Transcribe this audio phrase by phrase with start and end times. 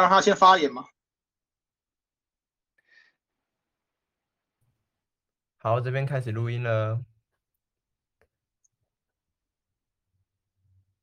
[0.00, 0.86] 让他先发言嘛。
[5.58, 7.04] 好，这边开始录音了。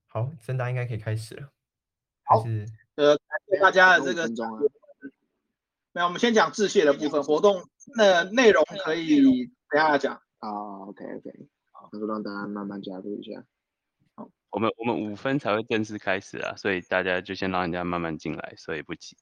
[0.08, 1.52] 好，森达应该可以开始了。
[2.24, 2.66] 好是
[2.96, 4.62] 呃，感谢大家的这个五分钟啊
[5.94, 9.22] 那我们先讲致谢的部分，活动那内容可以
[9.70, 10.16] 等一下讲。
[10.40, 10.50] 啊
[10.88, 13.44] ，OK OK，好，那就让大家慢慢加入一下。
[14.58, 19.16] 我们我们五分才会正式开始啊，所以大家就先让人家慢慢进来，所以不急。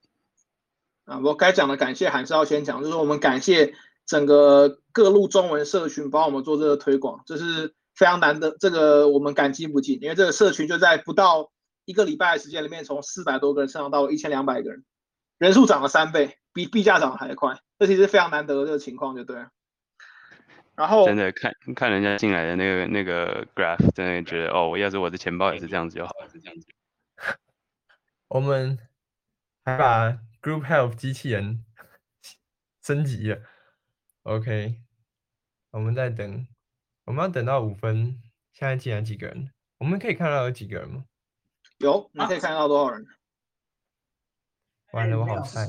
[1.03, 3.73] 啊，我该讲的感谢还是要先讲，就是我们感谢
[4.05, 11.51] 整个各路中文社群帮我们做这个推广，这是非常难的，这个我们感激不尽，因为这个社群就在不到
[11.83, 14.85] 一个礼拜的时间里面，从四百多个人上涨到一千两百个人，
[15.37, 19.49] 人数涨了三倍，比币价涨还快，这其实非常难得的这个情况，就对了。
[20.75, 26.67] 然后真的看看人家进来的那个那个 graph，真的觉得哦，我要是我的钱包也是这样子就好了，是这样子。
[28.27, 28.77] 我们
[29.63, 30.11] 还把
[30.41, 31.63] Group Help 机器人
[32.81, 33.41] 升级了。
[34.23, 34.81] OK，
[35.71, 36.47] 我们在等，
[37.05, 38.21] 我们要等到五分。
[38.53, 39.51] 现在进来几个人？
[39.77, 41.05] 我们可以看到有几个人吗？
[41.79, 43.05] 有你可以看到多少人？
[44.93, 45.67] 完了，我好菜。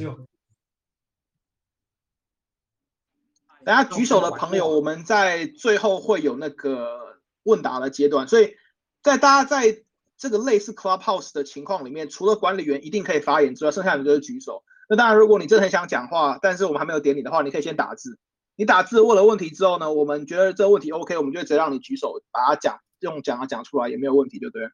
[3.67, 8.55] 大家举手的朋友，我们在最后会有那个问答的阶段，所以
[9.03, 9.83] 在大家在
[10.17, 14.63] 这个类似 Clubhouse 的情况里面，除了管理员一定可以发言之外，剩下的就是举手。
[14.89, 18.21] 那当然，如果你真的很想讲话，但是我们还没有点你的话，你可以先打字。
[18.55, 24.69] 你打字问了问题之后呢，我们觉得这个问题 OK，我们就直接让你举手，把它讲用讲啊讲出来也没有问题，对不对。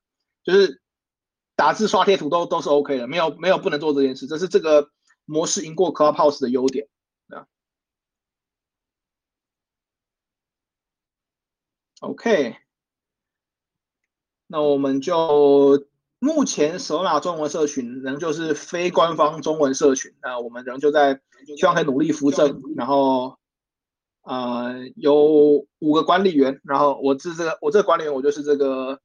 [0.44, 0.82] 就是
[1.56, 4.90] 打字刷贴图都都是 OK 的，没有没有不能做这件事，这是这个
[5.24, 6.88] 模式赢过 Clubhouse 的优点。
[12.02, 12.56] OK，
[14.48, 15.86] 那我们就
[16.18, 21.20] 目前首马中文社群仍旧是非官方中文社群，那我们仍旧在
[21.56, 23.38] 希望可以努力扶正，然后
[24.22, 29.00] 呃有五个管理员，然后我是这个我这个管理员我就是这个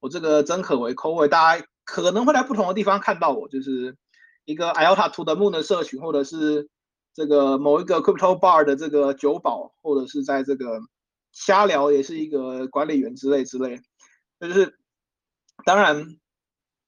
[0.00, 3.94] 我这个曾可为 Co，大家可能会在不同的地方看到我，就是
[4.46, 6.70] 一个 Iota to the Moon 的社群，或者是
[7.12, 10.80] 这个某一个 Crypto Bar 的这个酒保，或者是在这个。
[11.32, 13.80] 瞎聊也是一个管理员之类之类，
[14.40, 14.76] 就是
[15.64, 16.16] 当然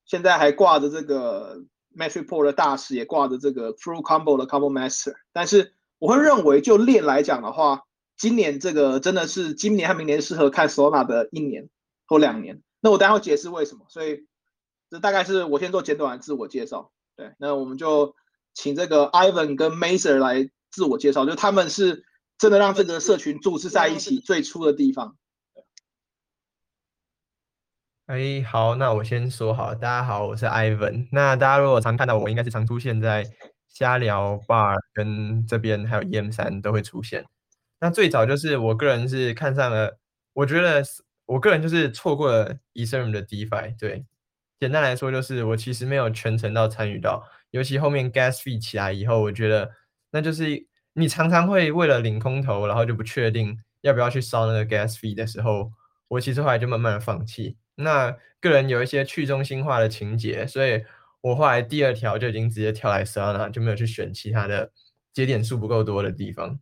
[0.04, 1.64] 现在还挂着这个
[1.97, 5.14] Matrix 的大师，也挂着这个 Full Combo 的 Combo Master。
[5.32, 7.84] 但是我会认为，就练来讲的话，
[8.16, 11.69] 今年这个真的是今年和明年适合看 Solana 的一年
[12.06, 12.62] 或两年。
[12.81, 13.86] 那我待会解释为什么。
[13.88, 14.26] 所以
[14.91, 16.91] 这大概是我先做简短的自我介绍。
[17.16, 18.16] 对，那我们就
[18.54, 22.04] 请这个 Ivan 跟 Maser 来自我介绍，就他们是。
[22.42, 25.16] 真的让这个社群注视在一起最初的地方。
[28.06, 31.06] 哎，好，那我先说好，大家好，我是 Ivan。
[31.12, 33.25] 那大家如果常看到我，应该是常出现在
[33.69, 37.25] 瞎聊 bar 跟这边，还有 EM 三都会出现。
[37.78, 39.97] 那最早就是我个人是看上了，
[40.32, 40.82] 我觉得
[41.26, 43.78] 我个人就是错过了 Ethereum 的 DeFi。
[43.78, 44.04] 对，
[44.58, 49.70] 简单来说就是我其实没有全程到参与到，尤其后面 Gas Fee 起来以后，我觉得
[50.10, 50.66] 那就是。
[50.94, 55.72] 你常常会为了领空投，然后就不确定要不要去烧那个 gas fee 的时候，
[56.08, 57.56] 我其实后来就慢慢的放弃。
[57.76, 60.84] 那个人有一些去中心化的情节，所以
[61.22, 64.70] 我后来第二条就已经直接跳来 Solana，就没有去选其他的
[65.12, 66.60] 节点数不够多的地方。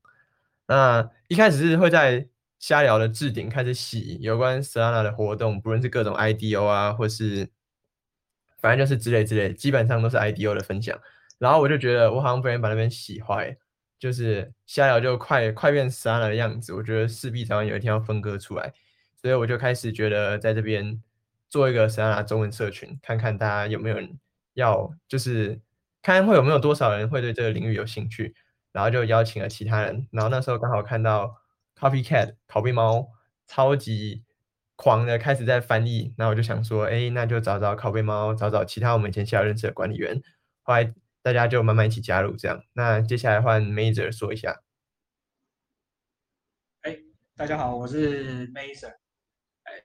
[0.66, 2.28] 那一开始是会在
[2.60, 7.50] 瞎聊的置顶开始洗有关 Solana 的活动，不论是各种 IDO 啊，或是
[8.60, 10.96] 反正就是之类之类，基本上都是 IDO 的分享。
[11.38, 13.56] 然后我就觉得我好像不能把那边洗坏。
[14.00, 18.72] 就是瞎聊就快快变死了的样子，我觉得势必早晚有一天要分割出来，
[19.14, 21.00] 所以我就开始觉得在这边
[21.50, 24.18] 做一个死拉中文社群，看看大家有没有人
[24.54, 25.60] 要，就是
[26.00, 28.34] 看会有没有多少人会对这个领域有兴趣，
[28.72, 31.36] 然后就邀请了其他人，然后那时候刚好看到
[31.78, 33.06] Coffee Cat 拷贝猫
[33.46, 34.22] 超级
[34.76, 40.22] 狂的开始在翻译，那我就想说，哎，那就找找拷贝猫，找找其他我们以前逍遥认识的管理员，
[40.62, 40.94] 后来。
[41.22, 42.64] 大家就慢慢一起加入，这样。
[42.72, 44.62] 那接下来换 Major 说一下。
[46.80, 46.96] 哎，
[47.36, 48.88] 大家好，我是 Major。
[49.64, 49.84] 哎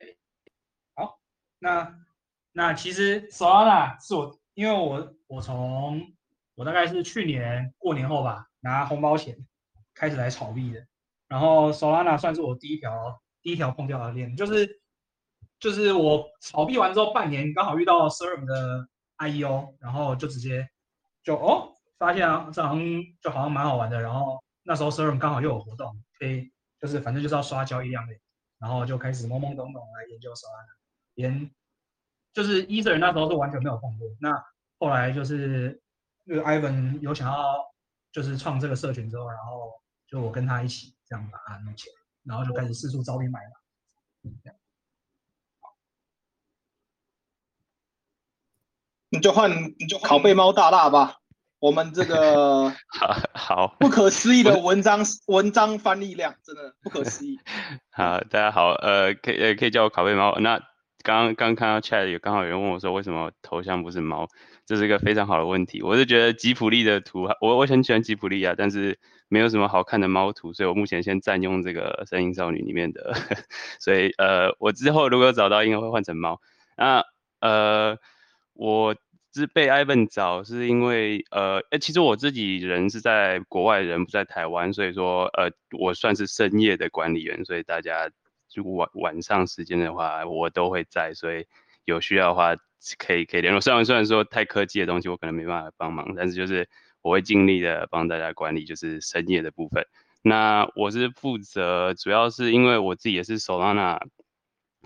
[0.00, 0.16] 哎，
[0.94, 1.18] 好，
[1.60, 1.98] 那
[2.52, 6.12] 那其实 Solana 是我，因为我我从
[6.54, 9.38] 我大概是去年过年后吧，拿红包钱
[9.94, 10.86] 开始来炒币的。
[11.26, 14.82] 然后 Solana 算是我第一条第一条碰掉的链，就是
[15.58, 18.89] 就是我炒币完之后半年，刚好遇到 Serum 的。
[19.20, 20.68] IEO，然后就直接
[21.22, 22.82] 就哦，发现啊，这好像
[23.22, 24.00] 就好像蛮好玩的。
[24.00, 26.50] 然后那时候 Serum 刚好又有活动，可以
[26.80, 28.14] 就是反正就是要刷交易量的，
[28.58, 30.74] 然后就开始懵懵懂懂来研究 Solana，
[31.14, 31.50] 连
[32.32, 34.08] 就是 Ether 那时候是完全没有碰过。
[34.20, 34.32] 那
[34.78, 35.80] 后来就是
[36.24, 37.56] 那个 Ivan 有想要
[38.12, 39.72] 就是创这个社群之后，然后
[40.06, 41.94] 就我跟他一起这样把它弄起来，
[42.24, 44.50] 然后就开始四处招兵买马。
[49.18, 51.16] 这样你就拷贝猫大大吧。
[51.58, 57.38] 我们这个 好好不可思议的文章文章翻译量，真的不可思议。
[57.92, 60.38] 好，大家好，呃，可以呃可以叫我拷贝猫。
[60.38, 60.58] 那
[61.02, 64.26] 刚刚刚看到 chat 有刚好有人问我说，为什么头像不是猫？
[64.64, 65.82] 这是一个非常好的问题。
[65.82, 68.98] 我是觉得吉普力的图，我我很喜欢吉普力啊，但是
[69.28, 73.12] 没有什么好看的猫图，所以我目前先占用这个《声音少女》里面的。
[73.80, 76.40] 所以呃，我之后如果找到，应该会换成猫。
[76.76, 77.04] 那
[77.40, 77.98] 呃，
[78.60, 78.94] 我。
[79.32, 85.48] 是被 Ivan 找，是因为呃，哎，其实我自己人是在国外，人不在台湾，所以说呃，
[85.78, 88.10] 我算是深夜的管理员，所以大家
[88.52, 91.46] 如果晚晚上时间的话，我都会在，所以
[91.84, 92.56] 有需要的话
[92.98, 93.60] 可以可以联络。
[93.60, 96.68] 虽然虽然说太科技的东西我可能没办法帮忙，但是就是
[97.00, 99.86] 我会尽力的帮大家管理，就是深夜的部分。
[100.22, 104.00] 那我是负责，主要是因为我自己也是 Solana，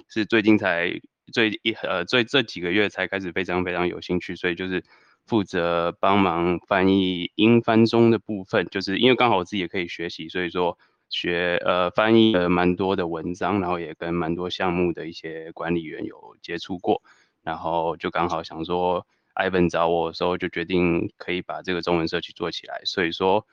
[0.07, 1.01] 是最近才。
[1.33, 4.85] 最一呃，最这几个月才开始非常非常有兴趣，所以就是
[5.27, 10.79] 负责帮忙翻译英翻中的部分，就是因为刚好我自己也可以学习，所以说
[11.09, 17.03] 学呃翻译了蛮多的文章，然后也跟蛮多项目的一些管理员有接触过，
[17.43, 23.47] 然后就刚好想说，Ivan 找我的时候就决定可以把这个中文社区做起来，所以说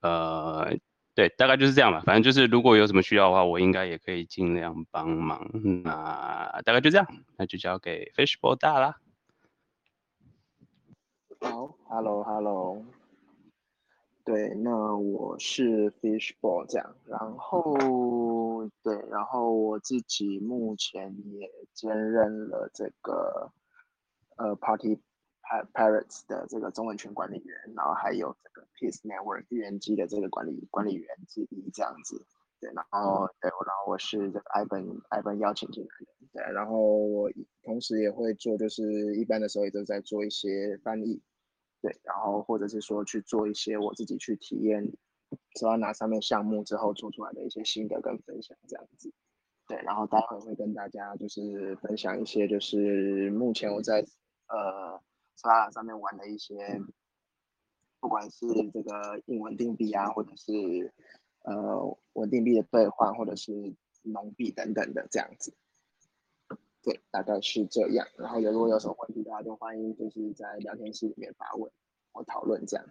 [0.00, 0.76] 呃。
[1.14, 2.02] 对，大概就是这样吧。
[2.04, 5.48] 反正就是，如果有什么需要的话，我应该也可以尽量帮忙。
[5.84, 7.06] 那大概就这样，
[7.36, 8.98] 那就交给 Fishball 大啦。
[11.40, 12.84] 好，Hello，Hello。
[14.24, 16.96] 对，那我是 Fishball 这样。
[17.06, 23.52] 然后，对，然后我自己目前也兼任了这个
[24.36, 24.98] 呃 Party。
[25.72, 32.26] Pirates 的这个中文群管理员，然后还有这个 Peace Network 预言机的这个管理管理员之一这样子，
[32.60, 37.30] 对，然后对，然后我是这个 Ivan Ivan 邀请进来的，对，然后我
[37.62, 41.22] 同时也会做，就是一般的时候也都在做一些翻译，
[41.82, 44.90] 对，然后或者是说去做一些我自己去体验
[45.60, 49.12] Solana 上面项目之后做出来的一些心得跟分享这样子，
[49.68, 54.04] 对，然后待会会跟大家就是分享一些就是目前我在
[54.48, 55.00] 呃。
[55.36, 56.80] 沙上面玩的一些，
[58.00, 60.92] 不管是这个硬稳定币啊，或者是
[61.42, 65.54] 呃稳定币的兑换，或者是农币等等的这样子，
[66.82, 68.06] 对，大概是这样。
[68.16, 71.70] 然后如果有什么问题，大家都欢迎就是在聊天室里面发问
[72.12, 72.86] 或讨论这样，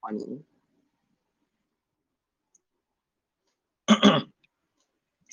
[0.00, 0.44] 欢迎。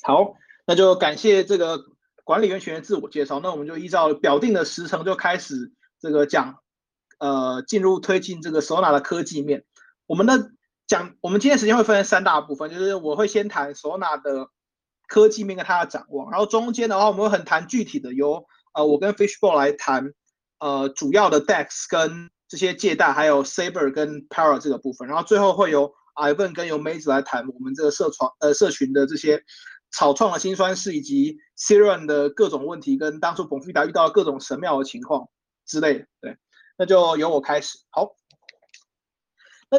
[0.02, 1.84] 好，那就感谢这个
[2.24, 3.40] 管理员学员自我介绍。
[3.40, 5.72] 那我们就依照表定的时程就开始。
[6.04, 6.58] 这个讲，
[7.18, 9.64] 呃，进入推进这个 Sona 的科技面，
[10.06, 10.50] 我们的
[10.86, 14.48] 讲，我们今天时间会分成三大部分，就是我会先谈 Sona 的
[15.08, 20.12] 科技面跟它的展望，然后中间的话我们会很谈具体的，由呃我跟 Fishball 来谈，
[20.58, 29.42] 呃主要的 DEX 跟这些借贷，还有 Saber 跟 Power 这个部分，然后最后会由 Ivan 跟由 Maze 来谈我们这个社创呃社群的这些
[29.90, 35.28] 草创的辛酸事，以及 s i r e n 的各种问题，跟当初 b o n f i d a 遇到各种神妙的情况。
[35.66, 36.36] 之类的，对，
[36.76, 37.78] 那就由我开始。
[37.90, 38.14] 好，
[39.70, 39.78] 那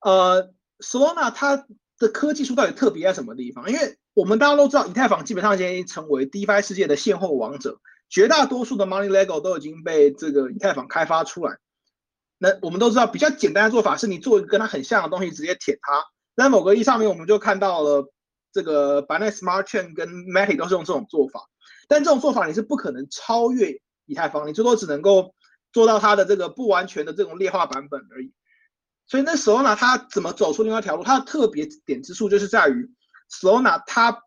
[0.00, 1.66] 呃，Solana 它
[1.98, 3.70] 的科技术到底特别在什么地方？
[3.70, 11.58] 因为我们大家都知道，以太坊基本上已经成为 DeFi 世界的现货王者，绝大多数的 Money Lego 都已经被这个以太坊开发出来。
[12.38, 16.04] 那我们都知道，比较简单的做法是你做一个跟它很像的东西，直接舔它。
[16.36, 18.12] 在某个意义上面，我们就看到了
[18.52, 21.48] 这个 Binance Smart Chain 跟 Matic 都是用这种做法，
[21.88, 23.80] 但这种做法你是不可能超越。
[24.06, 25.34] 以太坊，你最多只能够
[25.72, 28.32] 做到它的这个不完全的这种劣化版本而已。
[29.06, 31.04] 所以那 Solana 它怎么走出另外一条路？
[31.04, 32.90] 它的特别点之处就是在于
[33.30, 34.22] Solana 它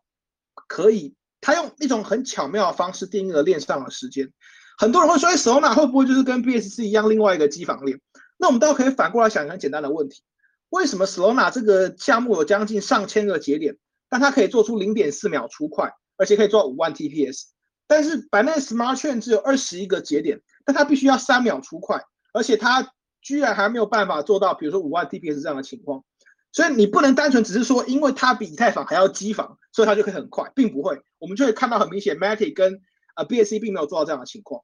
[0.68, 4.32] 可以，它用一种很巧妙的方式定义了链上的时间。
[4.78, 8.00] 很多人会说，Solana 会不会就是跟 BSC 一样另外一个机房链？
[8.38, 10.22] 那我们倒可以反过来想一个很简单的问题：
[10.70, 13.76] 为什么 Solana 这个项目有将近上千个节点，
[14.08, 17.48] 但它可以做出零点四秒出快，而且可以做到五万 TPS？
[17.90, 22.00] 但是 Binance Smart Chain 只有二十一个节点，但它必须要三秒出快，
[22.32, 26.04] 而且它居然还没有办法做到，比如说五万 TPS 这样的情况。
[26.52, 31.02] 所以你不能单纯只是说，因为它比以太坊还要机房，所以它就可以很快，并不会。
[31.18, 32.80] 我们就会看到很明显，Matic 跟
[33.16, 34.62] 呃 BSC 并没有做到这样的情况。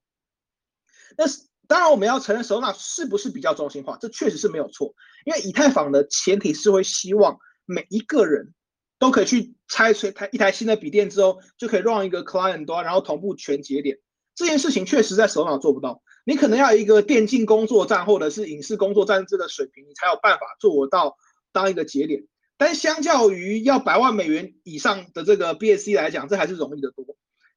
[1.19, 4.95] 那是当然，我们要承认 s o n a 是不是比较中心化，这确实是没有错。
[5.25, 8.55] 因为以太坊的前提是会希望每一个人。
[8.99, 13.99] 都可以去拆出台一台新的笔电之后，就可以让一个 client 端，然后同步全节点。
[14.35, 16.03] 这件事情确实在首脑做不到。
[16.25, 21.17] 你可能要一个电竞工作站或者是影视工作站这个水平，你才有办法做到
[21.53, 22.25] 当一个节点。
[22.59, 27.05] 但相较于要百万美元以上的这个 BSC 来讲，这还是容易得多。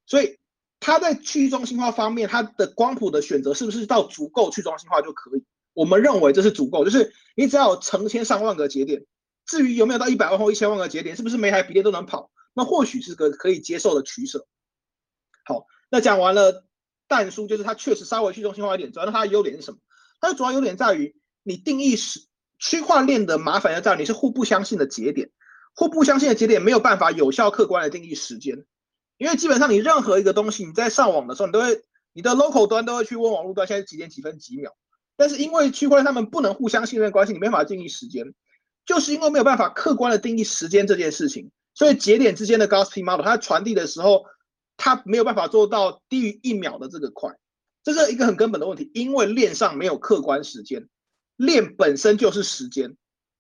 [0.05, 0.37] 所以
[0.79, 5.43] 它在去中心化方面，它的光谱的选择是不是到足够去中心化就可以？
[5.73, 9.05] 我们认为这是足够，就是你只要有成千上万个节点，
[9.49, 14.47] 至于有没有到一百万或一千万个节点，是不是每台笔电都能跑，那或许是个可以接受的取舍。
[15.43, 16.63] 好，那讲完了。
[17.11, 19.79] 但书就是它确实稍微去中心化一点，主要它的优点是什么？
[20.21, 22.19] 它的主要优点在于你定义是
[22.59, 25.31] 区块链的麻烦在于你是互不相信的节点，
[25.73, 28.63] 互不相信的节点没有办法有效客观的定义时间，
[29.17, 31.81] 因为基本上你任何一个东西你在上网的时候，你都会
[32.13, 34.75] 你的 local 端都会去问网络端现在几点几分几秒，
[35.17, 38.35] 但是因为区块链他们不能互相信任关系，你没法定义时间，
[38.89, 44.25] 就是因为没有办法客观的定义时间这件事情，所以节点之间的 gossip model 它传递的时候。
[44.81, 47.35] 它没有办法做到低于一秒的这个快，
[47.83, 50.87] 这是一个很根本的问题，因为链上没有客观时间，
[51.35, 52.95] 链本身就是时间，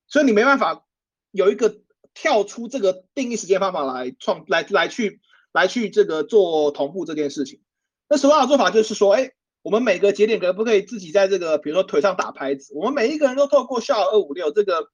[0.09, 0.83] 所以你没办法
[1.31, 1.77] 有一个
[2.13, 5.21] 跳出这个定义时间方法来创来来去
[5.53, 7.61] 来去这个做同步这件事情。
[8.09, 12.73] 那什么样的做法就是说，哎，我们每个节点可不可以自己在这个比如说腿上打拍子？
[12.75, 14.89] 我们每一个人都透过 SHA 二五六这个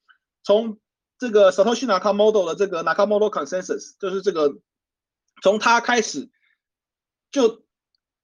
[0.45, 0.79] 从
[1.19, 4.55] 这个 Satoshi Nakamoto 的这个 Nakamoto Consensus，就是这个
[5.41, 6.29] 从他开始。
[7.31, 7.65] 就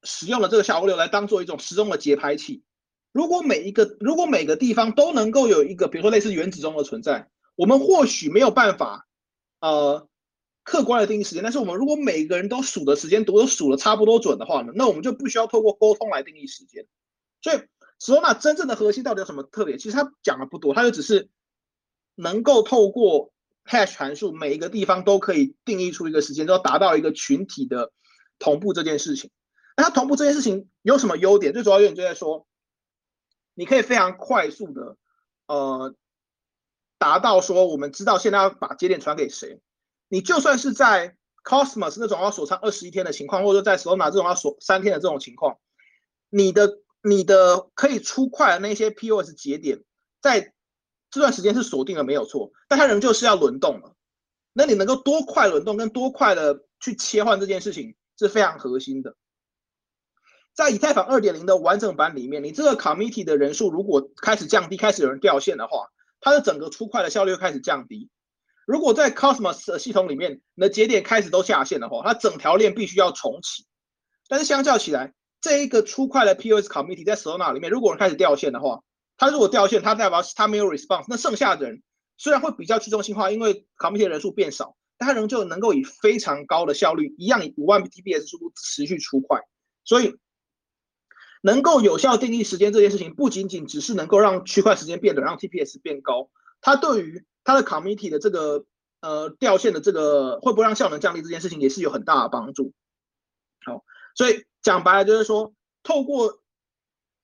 [0.04, 2.64] 使用了这个小河流来当做一种时钟的节拍器。
[3.12, 9.06] 如果每一个如果每个地方都能够有一个，比如说类似原子钟的存在，我们或许没有办法
[9.60, 10.08] 呃
[10.64, 11.44] 客观的定义时间。
[11.44, 16.88] 但是我们如果每个人都数的时间都数的差不多准的话呢，那我们就不需要透过沟通来定义时间。
[17.42, 17.62] 所以
[18.00, 19.78] 索纳真正的核心到底有什么特别？
[19.78, 21.30] 其实他讲的不多，他就只是
[22.16, 23.32] 能够透过
[23.66, 27.92] hash 函数，每一个地方都可以定义出一个时间，都达到一个群体的。
[28.44, 29.30] 同步这件事情，
[29.78, 31.54] 那它同步这件事情有什么优点？
[31.54, 32.48] 最主要优点就在说，
[33.54, 34.98] 你可以非常快速的，
[35.46, 35.94] 呃，
[36.98, 39.62] 达到说我们知道现在要把节点传给谁。
[40.08, 45.60] 你就算是在 Cosmos 那种要锁仓二十一天的情况，或者说在 s o n a 这种要锁三天的这种情况，
[46.32, 49.84] 你的你的可以出快的那些 POS 节点，
[50.20, 50.52] 在
[51.12, 53.96] 这段时间是锁定了没有错，但它仍旧是要轮动了。
[54.54, 57.96] 那你能够多快轮动跟多快的去切换这件事情？
[58.20, 59.16] 是非常核心的，
[60.54, 65.88] 在以太坊二点零的完整版里面，你这个 committee 的人数如果开始降低，开始有人掉线的话，
[66.20, 68.12] 它的整个出块的效率开始降低。
[68.68, 73.66] 如果在 Cosmos 的系统里面，你的节点开始都下线的话，它整条链必须要重启。
[74.28, 78.84] 但是相较起来，这一个出块的 POS committee 在 Solana 里面，如果人开始掉线的话，
[79.22, 81.84] 它如果掉线，它代表它没有 response，那剩下的人
[82.18, 84.76] 虽然会比较去中心化，因为 committee 人数变少。
[84.98, 89.42] 但它仍旧能够以非常高的效率，一样以五万 TPS 速度持续出快，
[89.84, 90.16] 所以
[91.42, 96.30] 能够有效定义时间这件事情，不仅仅只是能够让区块时间变短，让 TPS 变高，
[96.62, 98.66] 它对于它的 committee 的这个
[99.02, 102.74] 呃掉线的这个会不会让效能降低这件事情，也是有很大的帮助。
[103.66, 103.84] 好，
[104.16, 106.41] 所以讲白了就是说，透过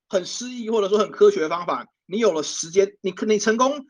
[0.09, 3.87] 很诗意或者说很科学的方法，你有了时间，你可你成功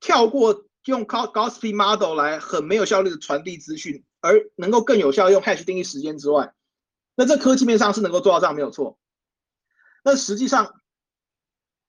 [0.00, 0.64] 跳过。
[0.86, 6.54] 用高高 speed model 来很没有效率的传递资讯，而能够更有效用 hash 定义时间之外，
[7.14, 8.98] 那这科技面上是能够做到这样没有错。
[10.02, 10.80] 那实际上，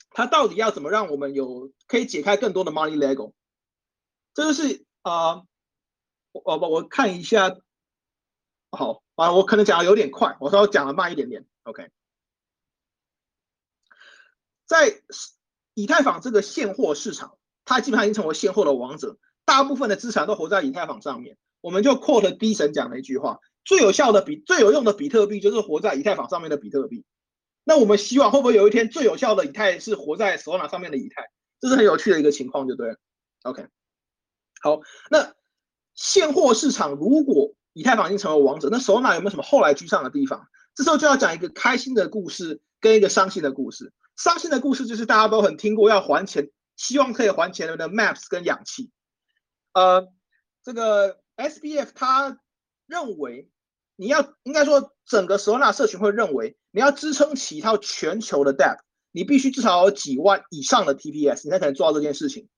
[0.09, 3.31] 它到底要怎么让我们有可以解开更多的 money lego？
[4.33, 5.43] 这就是啊，
[6.33, 7.57] 我我我看一下，
[8.71, 11.47] 好啊，我可能讲的有点快，我稍微讲的慢一点点。
[11.63, 11.89] OK，
[14.71, 15.01] 在
[15.73, 17.33] 以太坊这个现货市场。
[17.65, 21.37] 它基本上已经成为现货的王者，大部分的资产都活在以太坊上面。
[21.61, 27.05] 我们就 quote 低神讲的一句话：最有效的比最有用的比特币就是活在以太坊上面的比特币。
[27.63, 31.29] 那我们希望会不会有一天最有效的以太是活在 Solana 上面的以太？
[31.59, 32.95] 这是很有趣的一个情况，就对了。
[33.43, 33.67] OK，
[34.61, 35.33] 好，那
[35.93, 40.47] 现货市场如果以太坊已经成为王者，那 Solana 有没有什么后来居上的地方？
[40.73, 43.93] 这时候就要讲一个开心的故事跟一个伤心的故事。
[44.17, 46.49] 伤心的故事就是大家都很听过要还钱。
[46.77, 48.89] 希望可以还钱的 Maps 跟氧气，
[49.73, 50.07] 呃，
[50.63, 52.39] 这个 SBF 他
[52.87, 53.51] 认为
[53.95, 58.79] 你要应该说整个 Solana 社群会认为你要支撑起一套全球的 Dap，
[59.11, 62.49] 你必须至少有几万以上的 TPS，你才可能做到这件事情。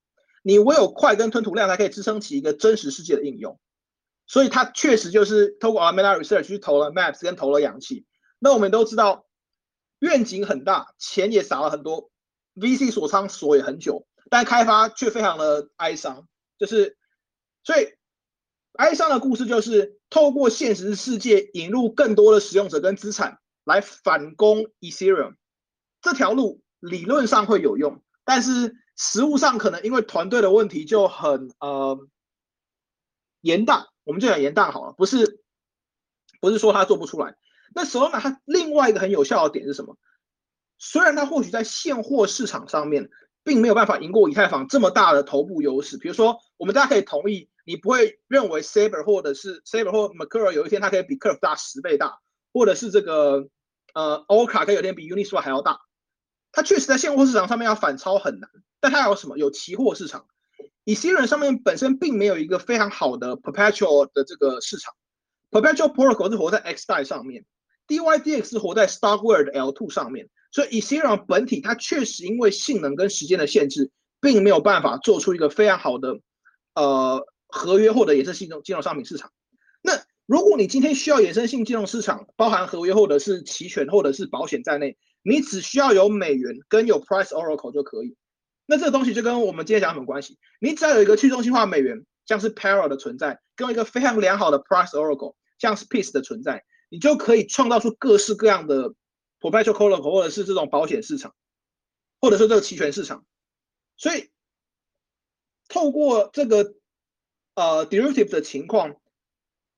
[0.41, 3.59] 你唯有快跟吞吐量才可以支撑起一个真实世界的应用。
[4.25, 8.05] 所以他确实就是透过 Alameda Research 去投了 Maps 跟投了氧气。
[8.39, 9.25] 那我们都知道
[10.03, 12.11] 愿景很大，钱也撒了很多
[12.55, 14.05] ，VC 锁仓锁也很久。
[14.29, 16.97] 但开发却非常的哀伤，就是
[17.63, 17.87] 所以
[18.73, 25.35] 哀伤的故事就是透过现实世界引入更多的使用者跟资产，来反攻 Ethereum，
[26.01, 31.97] 这条路理论上会有用，但是实物上可能因为团队的问题就很呃
[33.39, 35.41] 严大，我们就讲严大好了，不是
[36.41, 37.37] 不是说他做不出来。
[37.75, 39.97] 那 Solana 它另外一个很有效的点是什么？
[40.77, 43.09] 虽然它或许在现货市场上面
[43.43, 52.19] 并没有办法赢过以太坊这么大的头部优势，比如说我们大家可以同意，你不会认为 Saber 或者是 Saber 或 mercury 有一天它可以比 Curve 大十倍大，
[52.53, 53.47] 或者是这个
[53.93, 55.79] 呃 Orca 可以有天比 Uniswap 还要大。
[56.51, 58.49] 它确实在现货市场上面要反超很难，
[58.79, 59.37] 但它有什么？
[59.37, 60.27] 有期货市场。
[60.83, 64.93] 以 c 人上面本身并没有一个非常好的 Perpetual 的这个市场
[65.49, 67.45] ，Perpetual Protocol 是活在 X 代上面。
[67.87, 76.19] DYDX 是活在 Starkware 的 L2 上面，所以 Ethereum 本体它确实因为性能跟时间的限制，并没有办法做出一个非常好的
[76.75, 79.31] 呃合约或者衍生性金融商品市场。
[79.81, 88.15] 那如果你今天需要衍生性金融市场，包含合约或者是期权或者是保险在内，你只需要有美元跟有 Price Oracle 就可以。
[88.65, 90.37] 那这个东西就跟我们今天讲什么关系？
[90.61, 96.63] 你只要有一个去中心化美元，像是 Para 的存在，跟一个非常良好的 Price Oracle，像是 Peace 的存在。
[96.93, 98.93] 你就可以创造出各式各样的
[99.39, 101.33] perpetual c o l o c 或者是这种保险市场，
[102.21, 103.25] 或者说这个期权市场。
[103.97, 104.29] 所以
[105.67, 106.75] 透过这个
[107.55, 109.01] 呃 derivative 的情况，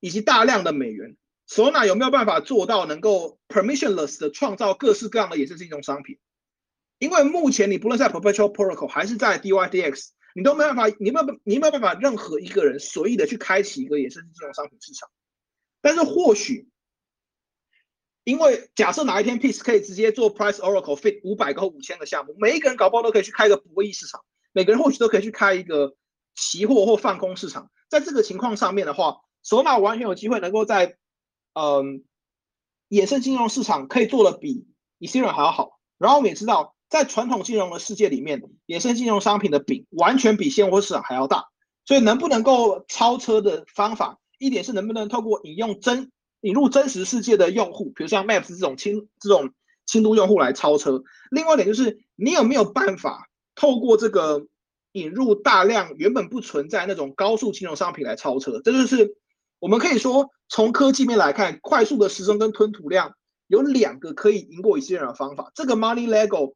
[0.02, 1.16] 以及大量的美元
[1.48, 6.20] ，Solana 有没有办法做到能够 permissionless 的创造各式各样的衍生金融商品？
[6.98, 15.10] 因为目前你不论在 perpetual protocol 还是在 DYDX，你都没办法，你没有你没有办法任何一个人随意的去开启一个衍生金融商品市场。
[15.80, 16.68] 但是或许。
[18.26, 25.96] 因为假设哪一天 Peace 可以直接做 Price Oracle fit 五百个或五千个项目，每一个人搞不好都可以去开一个博弈市场，每个人或许都可以去开一个
[26.36, 27.70] 期货或放空市场。
[27.88, 30.98] 在这个情况上面的话，索马完全有机会能够在
[31.54, 32.04] 嗯
[32.90, 34.66] 衍生金融市场可以做的比
[35.00, 35.80] Ethereum 还要好。
[36.00, 41.46] 然后我们也知道，在传统金融的世界里面，衍生金融商品的饼完全比现货市场还要大。
[41.86, 46.12] 所以能不能够超车的方法，一点是能不能透过引用真。
[46.46, 49.50] 引入真实世界的用户，比如像 Maps 这种轻这种
[49.88, 51.04] 轻度用户来超车。
[51.32, 54.46] 另外一点就是，你有没有办法透过这个
[54.92, 58.62] 引入大量原本不存在那种高速金融商品来超车？
[58.64, 59.18] 这就是
[59.58, 63.16] 我们可以说从科技面来看，快速的时钟跟吞吐量
[63.48, 65.52] 有两个可以赢过一些人的方法。
[65.56, 66.54] 这个 Money Lego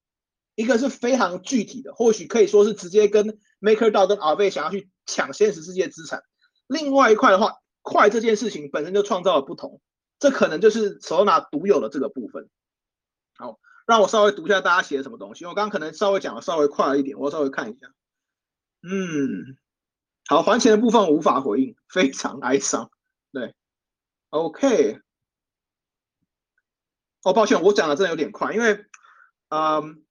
[0.53, 6.21] 一个是非常具体的，或许可以说是直接跟 MakerDAO 跟 Aave 想要去抢现实世界资产。
[6.67, 7.55] 另外一块的话。
[7.81, 9.81] 快这件事情本身就创造了不同，
[10.19, 12.49] 这可能就是 Solana 独有的这个部分。
[13.37, 17.87] 好，让我稍微读一下大家写的什么东西，我刚刚可能稍微讲的稍微快了一点，我稍微看一下。
[18.81, 19.57] 嗯，
[20.27, 22.91] 好，还钱的部分无法回应，非常哀伤。
[23.31, 23.53] 对
[24.29, 25.01] ，OK。
[27.23, 28.85] 哦，抱歉，我讲的真的有点快，因为，
[29.49, 30.05] 嗯，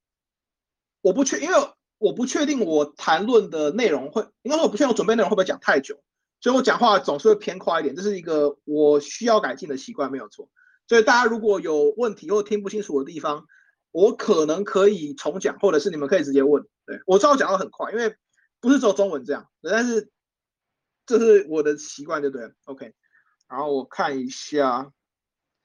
[1.00, 1.54] 我不确，因为
[1.96, 6.02] 我不确定我谈论的内容会，应该说我不确定我准备内容会不会讲太久。
[6.40, 10.48] 所以我讲话总是会偏快一点，这是一个我需要改进的习惯，没有错。
[10.87, 13.46] 所以大家如果有问题或听不清楚的地方，
[13.90, 16.64] 我可能可以重讲，或者是你们可以直接问。
[16.87, 18.14] 对我知道讲的很快，因为
[18.61, 20.11] 不是只有中文这样，但是
[21.07, 22.51] 这是我的习惯，就对。
[22.64, 22.92] OK，
[23.48, 24.92] 然后我看一下。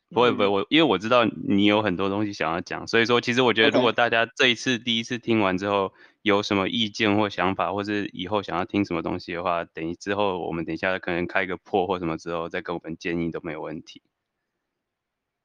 [0.10, 5.92] 不会不会，我因为我知道你有很多东西想要讲，所以说其实我觉得如果大家这一次第一次听完之后
[6.24, 14.02] 有什么意见或想法，或是以后想要听什么东西的话，等于之后我们等一下可能开个破或什么之后再跟我们建议都没有问题。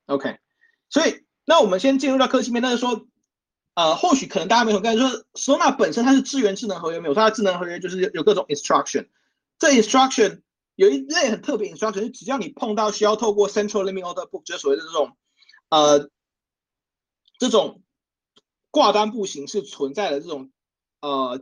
[0.06, 0.38] OK，
[0.88, 3.06] 所以那我们先进入到科技面，但是说
[3.74, 7.14] 呃或许可能大家没有概念，说 Sona 本身它是支援智能合约没有？
[7.14, 9.08] 它的智能合约就是有各种 instruction，
[9.58, 10.40] 这 instruction。
[10.76, 15.16] 有一类很特别，instruction，就只要你碰到需要透过 central limit order book，就是所谓的这种，
[15.70, 16.08] 呃，
[17.40, 17.82] 这种
[18.70, 20.52] 挂单不形式存在的这种
[21.00, 21.40] 呃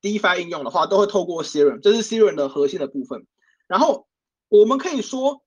[0.00, 3.26] DeFi 应用的话，都会透过 Serum，这是 Serum 的核心的部分。
[3.66, 4.08] 然后
[4.48, 5.42] 我们可以说，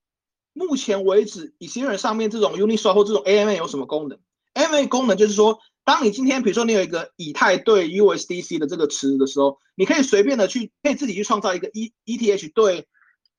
[0.52, 4.18] 目前为止，以 Serum 上面这种 Uniswap 或这种 AMA 有什么功能
[4.54, 12.88] ？AMA 功能就是说，当你今天比如说你有一个以太对 USDC 的这个池的时候，你可以随便的去，可以自己去创造一个 E ETH 对。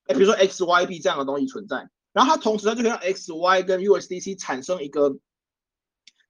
[0.06, 5.18] 哎，比如说 XYB 这样的东西存在，然后它同时它就可以让 XY 跟 USDC 产生一个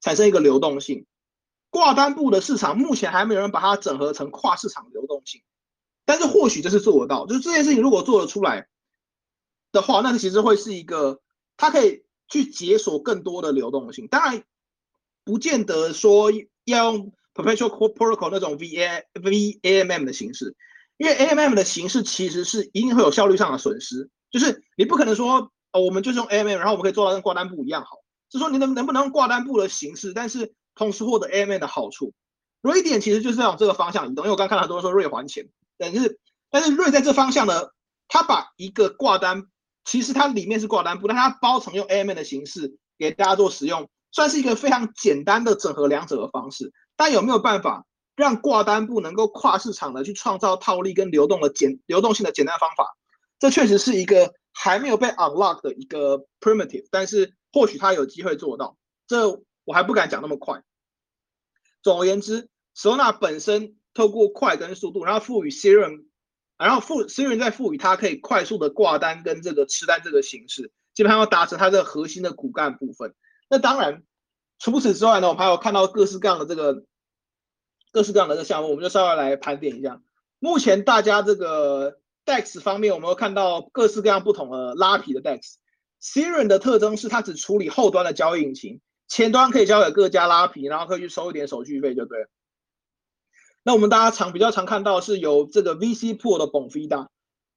[0.00, 1.06] 产生一个流动性。
[1.70, 5.42] 挂单部的市场目前还没有人把它整合成跨市场流动性，
[6.04, 7.26] 但是或许这是做得到。
[7.26, 8.68] 就是这件事情如果做得出来
[9.72, 11.20] 的话，那其实会是一个
[11.56, 14.08] 它可以去解锁更多的流动性。
[14.08, 14.44] 当然，
[15.24, 16.32] 不见得说
[16.64, 20.56] 要用 Perpetual Protocol 那种 VA VAMM 的形式。
[20.96, 27.98] 因为 AMM 的形式其实是一定会有效率上的损失，就是你不可能说哦，我们就是用 AMM，然后我们可以做到跟挂单部一样好。
[28.28, 32.14] 就说你能能不能用挂单布的形式，但是同时获得 AMM 的好处。
[32.62, 36.18] 瑞典其实就是往这个方向移动，因为我刚看到很多人说瑞还钱，但是
[36.50, 37.68] 但是瑞在这方向呢，
[38.08, 39.44] 他把一个挂单，
[39.84, 46.72] 其实它里面是挂单布，但它包成用 AMM 的形式给大家做使用，算是一个非常简单的整合两者的方式。
[46.96, 47.86] 但有没有办法
[48.16, 52.96] 让挂单布能够跨市场的去创造套利跟流动的简流动性的简单方法？
[53.38, 58.76] 这确实是一个还没有被 unlock 的一个 primitive，但是或许它有机会做到。
[59.06, 59.28] 这
[59.64, 60.60] 我还不敢讲那么快。
[61.82, 66.04] 总而言之，Sona 本身透过快跟速度，然后赋予 Serum，
[66.56, 73.14] 然后赋 Serum 再赋予它可以快速的挂单跟这个吃单这个形式，基本上要达成它的核心的骨干部分。
[73.48, 74.02] 那当然，
[74.58, 76.84] 除此之外呢，我们还有看到各式各样的这个
[77.92, 80.00] 各式各样的这个项目，我们就稍微来盘点一下。
[80.38, 85.54] 目前大家这个 DEX 方面，我们会看到各式各样不同的拉皮的 DEX。
[86.00, 88.80] Serum 的特征是它只处理后端的交易引擎。
[89.08, 92.28] 前端可以交给各家拉皮，然后可以去收一点手续费，就对了。
[93.62, 97.08] 那我们大家常比较常看到是有这个 VC pool 的 Bonfida，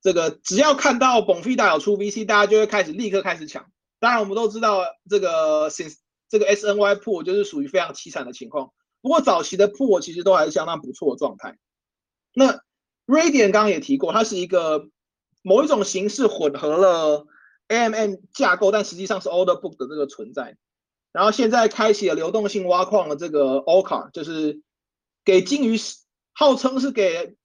[0.01, 3.69] 这个只要看到 Bonfida 有出 VC，大家就会开始立刻开始抢。
[3.99, 11.57] 当然我们都知道这个 since 这个 SNY pool 就是属于非常凄惨的情况，不过早期的 pool 其实都还是相当不错的状态。
[12.33, 12.61] 那
[13.05, 14.87] Radiant 刚刚也提过，它是一个
[15.43, 17.25] 某一种形式混合了
[17.67, 20.57] AMM 架构，但实际上是 Order Book 的这个存在。
[21.11, 24.61] 然后现在开启了流动性挖矿的这个 Oka，就是
[25.25, 25.77] 给金鱼
[26.33, 27.35] 号称是给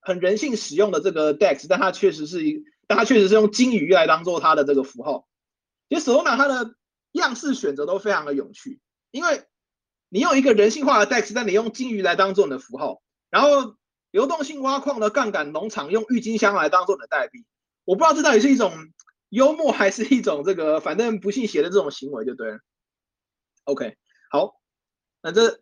[0.00, 5.26] 很人性使用的这个 DEX，但它确实是一，但它确实是用金鱼来当做它的这个符号。
[5.88, 6.74] 其实 Solana 它的
[7.12, 9.44] 样式选择都非常的有趣，因为
[10.08, 13.74] 你用一个人性化的 DEX，但你用金鱼来当做你的符号，然后
[14.10, 17.44] 流动性挖矿的杠杆农场用郁金香来当做你的代币。
[17.84, 18.72] 我不知道这到底是一种
[19.28, 22.58] 幽默还是一种这个反正不信邪的这种行为，就对了。
[23.68, 23.98] OK，
[24.30, 24.58] 好，
[25.20, 25.60] 那这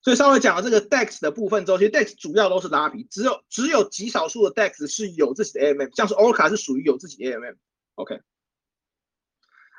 [0.00, 7.56] 所以稍微讲了这个 DEX 的部分之后，其实 DEX 主要都是拉皮，只有只有极少数的 DEX 是有自己的 AMM，像是 Orca 是属于有自己的 AMM。
[7.96, 8.20] OK，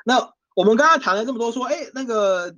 [0.03, 2.57] 那我们刚刚谈了这么多，说哎那个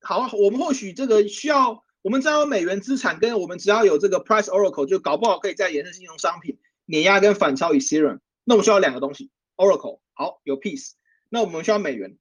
[0.00, 8.20] 好，我们或许这个需要，我们只要有美元资产，跟我们只要有这个 Price Oracle，就搞不好可以在衍生金融商品碾压跟反超以 serum。
[8.44, 10.92] 那我们需要两个东西，Oracle 好有 Peace，
[11.28, 12.16] 那我们需要美元。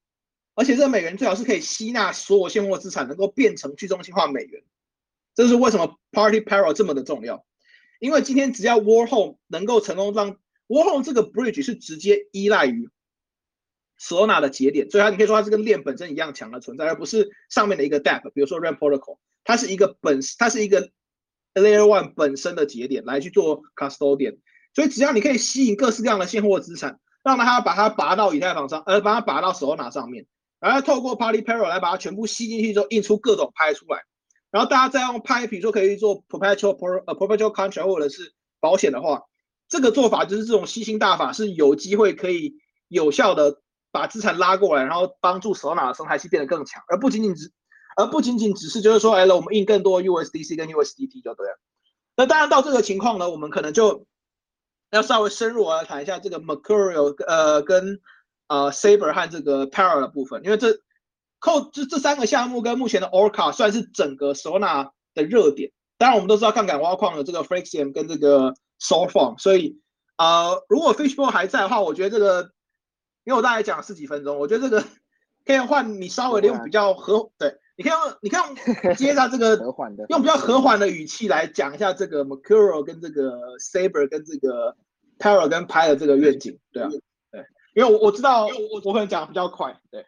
[0.53, 4.63] 而且这个美元最好是可以吸纳所有现货资产，能够变成去中心化美元。
[5.33, 7.45] 这是为什么 Party Parallel 这么的重要？
[7.99, 10.37] 因为今天只要 Warhol 能够成功让
[10.67, 12.89] Warhol 这个 bridge 是直接依赖于
[13.99, 20.89] Solana 的节点，所以它你可以说它是跟链本身一样强的存在，而不是上面的一个 Dap，比如说 Ram Protocol，它是一个本它是一个
[21.53, 24.39] Layer One 本身的节点来去做 Custodian。
[24.73, 30.25] 所以只要你可以吸引各式各样的现货资产，让它把它拔到以太坊上，而把它拔到 Solana 上面。
[30.61, 34.03] 然后透过 Party Parallel 来把它全部吸进去之后，印出各种拍出来，
[34.51, 39.23] 然后大家再用拍，比如说可以做 Perpetual Per 呃 Perpetual Contract 或者是保险的话，
[39.67, 42.53] 这个做法就是这种吸星大法是有机会可以
[42.87, 43.59] 有效的
[43.91, 47.51] 把资产拉过来，然后帮助蛇马的生态系变得更强，而不仅仅只
[47.97, 51.59] 而不仅仅只是就是说，哎，我们印更多 USDC 跟 USDT 就对了。
[52.15, 54.05] 那当然到这个情况呢，我们可能就
[54.91, 57.99] 要稍微深入来谈一下这个 Mercurial 呃跟。
[58.51, 60.73] 呃，Saber 和这个 Para 的部分，因为这
[61.39, 65.71] 扣这这三个项目跟目前的 Orca 算是整个 Solana 的热点。
[65.97, 69.79] 当然，我们都知道杠杆挖矿的这个 Fraxium 跟这个 Solfarm，所以
[70.17, 72.51] 呃，如果 Fishbowl 还在的话，我觉得这个，
[73.23, 74.83] 因为我大概讲了十几分钟，我觉得这个
[75.45, 78.41] 可以换你稍微的用比较和对，你可以用你可以
[78.83, 79.55] 用 接下这个
[80.09, 84.75] 用比较和缓的语气来讲一下这个 Mercurial 跟这个 Saber 跟这个
[85.17, 86.89] Para 跟 Pi 的这个愿景，对啊。
[87.73, 90.05] 因为我我知道，我我可能讲比较快，对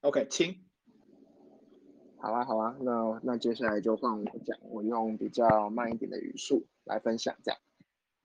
[0.00, 0.64] ，OK，请，
[2.16, 7.60] 好啊好啊，那那接下来就换我讲，我用比较慢一点的语速来分享，这样，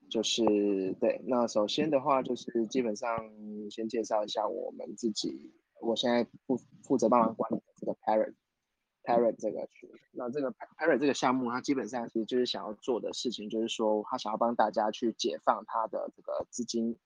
[0.08, 3.30] 就是对，那首先的话就是基本上
[3.70, 16.96] 先介绍一下我们自己，我现在负负责帮忙管理的这个 Parrot，Parrot 这个群，那这个 Parrot 这个项目，它基本上其实就是想要做的事情，就是说他想要帮大家去解放他的这个资金。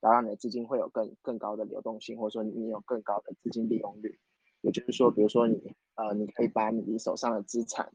[0.00, 4.18] 然后你的资金会有更更高的流动性，或者说你有更高的资金利用率。
[4.62, 7.92] 也就是说，比如说你呃，你可以把你手上的资产，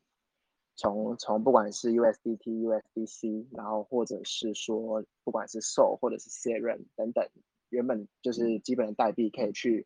[0.76, 7.28] 从从不管是 USDT、USDC，然后或者是说不管是 SOL 或者是 s e r e n 等等，
[7.70, 9.86] 原本就是基本的代币，可以去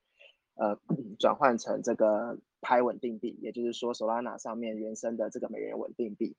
[0.56, 0.80] 呃
[1.20, 6.38] 转换成这个拍稳定币，也就是说 Solana 上面原生的这个美元稳定币。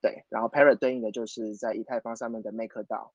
[0.00, 3.12] 对，然后 Parrot 对应的就是在以太坊上面的 Maker 道。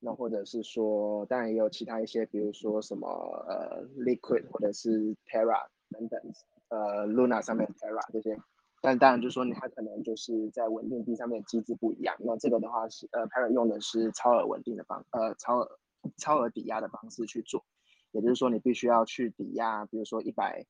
[0.00, 3.08] 那或者是说，当然也有其他一些，比如说什么
[3.48, 6.20] 呃 Liquid 或者是 Terra 等等，
[6.68, 8.38] 呃 Luna 上面的 Terra 这些。
[8.80, 12.14] 但当然就是说，它可能就是在稳定币上面机制不一样。
[12.20, 15.78] 那这个的话是呃 Parrot 用的是超额稳定的方呃超额
[16.16, 17.64] 超额抵押的方式去做，
[18.12, 20.66] 也就是说你必须要去抵押，比如说一百。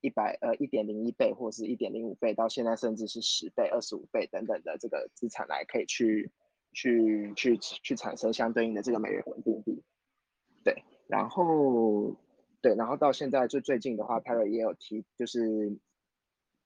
[0.00, 6.30] 一百呃一点零一倍或是一点零五倍，到现在甚至是十倍、二十五倍等等的这个资产来可以去
[6.74, 9.82] 去去去产生相对应的这个美元稳定币，
[10.62, 12.14] 对，然后
[12.60, 15.70] 对，然后到现在就最近的话 p a r 也有提，就是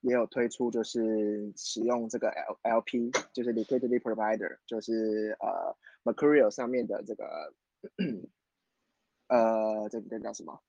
[0.01, 7.55] 也有推出就是使用这个 L L P，就是 Liquidity Provider，就是呃 Mercurial 上面的这个
[9.29, 10.61] 呃这个叫什么？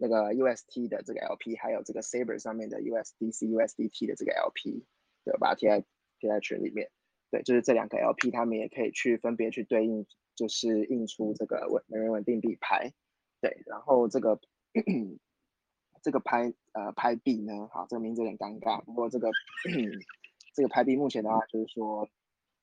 [0.00, 4.84] 那个 UST 的这个 LP，还有这个 Saber 上面的 USDC、USDT 的这个 LP，
[5.24, 5.84] 对，把它贴在
[6.20, 6.88] 贴在群里面。
[7.30, 12.92] 对，就是这两个 LP，他们也可以去分别去对应，就是印出这个稳美元稳定币牌。
[13.40, 14.40] 对，然后这个
[16.02, 18.82] 这个拍呃拍币呢，好，这个名字有点尴尬。
[18.82, 19.30] 不过这个
[20.54, 22.08] 这个拍币目前的话，就是说，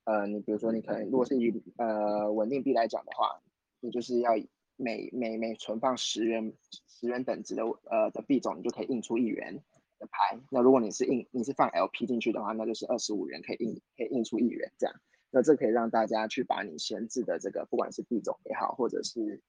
[0.05, 3.41] 呃，你比如说你可能如果是以呃稳定币来讲的话，
[3.81, 4.31] 你就是要
[4.77, 6.53] 每每每存放十元
[6.87, 9.63] 十元等值的呃的币种，你就可以印出一元
[9.99, 10.39] 的牌。
[10.49, 14.95] 那如果你是印你是放 LP 进去的话，那就是二十五元可以印可以印出一元这样。
[15.31, 19.41] 那这可以让大家去把你闲置的这个不管是币种也好，或者是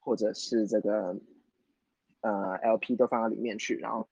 [0.00, 1.20] 或者是这个
[2.20, 4.08] 呃 LP 都放到里面去，然后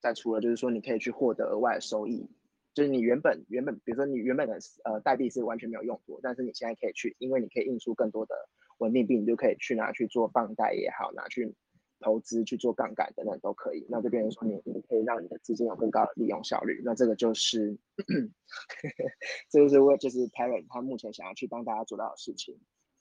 [0.00, 2.28] 再除了就是说你可以去获得额外收益，
[2.74, 8.34] 就是你原本原本比如说你原本的呃代币是完全没有用途，但是你现在可以去，因为你可以印出更多的。
[8.78, 11.54] 稳定币你就可以去拿去做放贷也好，拿去
[12.00, 13.86] 投资去做杠杆等等都可以。
[13.88, 16.80] 那就变成说你你可以让你的资金有更高的利用效率。
[16.84, 17.78] 那这个就是，
[19.50, 22.58] 这就是为就是 Parent 他目前想要去帮大家做到的事情。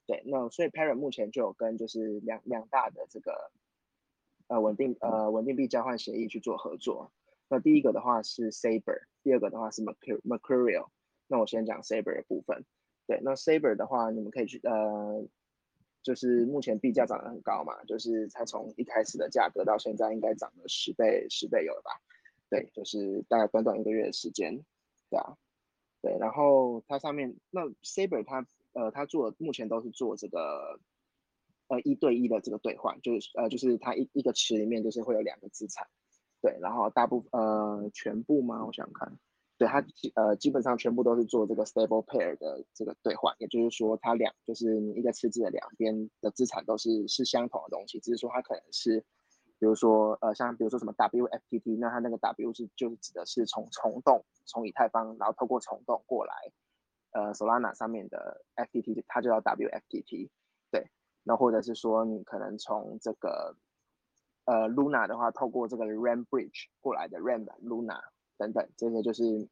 [0.08, 3.52] 对，那所以 Parent 目前就有跟就是两两大的这个
[4.48, 7.12] 呃稳定呃稳定币交换协议去做合作。
[7.50, 10.88] 那第一个的话是 Saber，第二个的话是 Mercurial。
[11.28, 12.66] 那我先讲 Saber 的部分。
[13.08, 15.28] 对，那 Saber 的话，你们可以去呃。
[16.06, 22.00] 就是目前币价涨得很高嘛，就是才从一开始的价格到现在应该涨了十倍，十倍有了吧？
[22.48, 24.64] 对，就是大概短短一个月的时间，
[25.10, 25.36] 对啊，
[26.04, 30.80] 对，然后它上面那 Saber 它呃它做目前都是做这个
[31.70, 35.88] 呃一对一的这个兑换，就是呃就是它一一个池里面就是会有两个资产，
[36.40, 38.64] 对，然后大部呃全部吗？
[38.64, 39.18] 我想看。
[39.58, 49.00] 对它基呃基本上全部都是做这个 stable pair 的这个兑换，也就是说它两就是你一个池子的两边的资产都是是相同的东西，只是说它可能是，
[49.58, 56.34] 比如说呃像比如说什么 WFTT，那它那个 W 是就是指的是从虫洞从以太坊然后透过虫洞过来，
[57.12, 60.30] 呃 Solana 上面的 FTT 它就叫 WFTT，
[60.70, 60.90] 对，
[61.24, 63.56] 那或者是说你可能从这个
[64.44, 68.02] 呃 Luna 的话透过这个 Ram Bridge 过来的 Ram Luna。
[68.38, 69.48] 等等，这些就是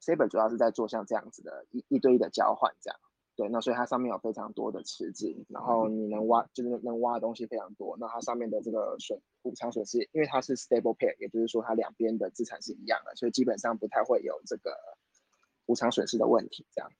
[0.00, 2.98] Saber 主要是在做像这样子的一一堆的交换，这样
[3.36, 3.48] 对。
[3.48, 7.96] 那所以它上面有非常多的池子，然后你能挖就是能挖的东西非常多。
[8.00, 14.76] 那它上面的这个损补偿损失，因为它是 stable pair，也就是说它两边的资产是一样的，所以基本上不太会有这个
[15.66, 16.66] 补偿损失的问题。
[16.72, 16.90] 这样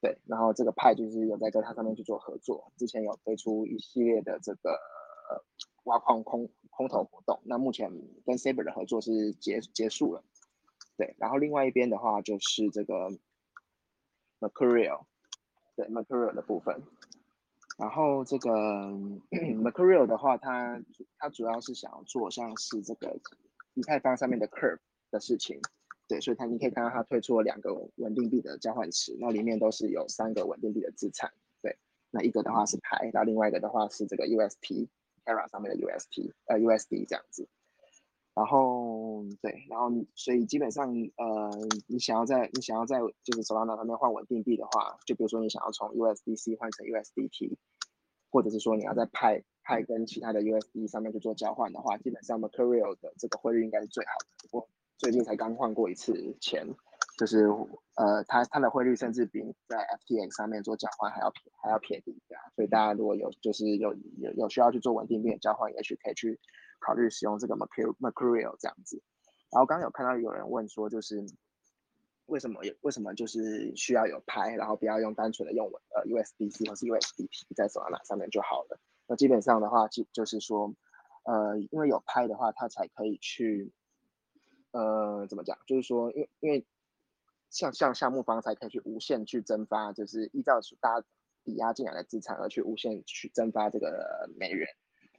[0.00, 0.18] 对。
[0.26, 4.78] 然后这个派就是有在跟它上面去做合作，之前有推出一系列的这个
[5.84, 7.40] 挖矿空空投活动。
[7.44, 7.90] 那目前
[8.24, 10.24] 跟 Saber 的合作是结结束了。
[10.96, 13.10] 对，然后另外一边的话就是这个
[14.40, 15.04] Mercurial，
[15.76, 16.82] 对 Mercurial 的部分，
[17.78, 18.50] 然后这个
[19.30, 20.82] Mercurial 的话，它
[21.18, 23.20] 它主要是想要做像是这个
[23.74, 24.78] 以太坊上面的 Curve
[25.10, 25.60] 的事情，
[26.08, 31.30] 对，所以它你可以看到它推出了两个稳定币的交换池，那里面都是有三个稳定币的资产，
[31.60, 31.76] 对，
[32.10, 34.88] 那一个的话是牌，然后另外一个的话是这个 UST
[35.26, 37.46] Terra 上面的 UST，呃 USD 这样子。
[38.34, 41.50] 然后嗯对，然后所以基本上呃，
[41.86, 47.56] 你想要在你想要在就是 Solana 上面换稳定币的话，就比如说你想要从 USDC 换成 USDT，
[48.30, 54.48] 或者是说你要在派派跟其他的 USD 上面去做交换的话，基本上 Mercurial 的这个汇率应该是最好的。
[54.50, 56.66] 不过最近才刚换过一次钱，
[57.16, 57.46] 就是
[57.94, 62.42] 呃，它它的汇率甚至比在 FTX 上面做交换还要便还要便宜啊。
[62.56, 66.40] 所以大家如果有就是有有有需要去做稳定币的交换，也许可以去。
[66.80, 69.02] 考虑使用这个 Mercurial 这样子，
[69.50, 71.24] 然后刚刚有看到有人问说，就是
[72.26, 78.80] 为什么有为什么就是需要有拍，然后不要用单纯的用呃 USDC 或是 USDT 在 Solana 上面就好了。
[79.06, 80.74] 那基本上的话，就就是说，
[81.24, 83.72] 呃，因为有拍的话，它才可以去，
[84.72, 85.56] 呃，怎么讲？
[85.66, 86.66] 就是说，因为因为
[87.50, 91.06] 像像项目方才可以去无限去增发，就是依照大家
[91.44, 94.68] 抵押进来的资产而去无限去增发这个美元。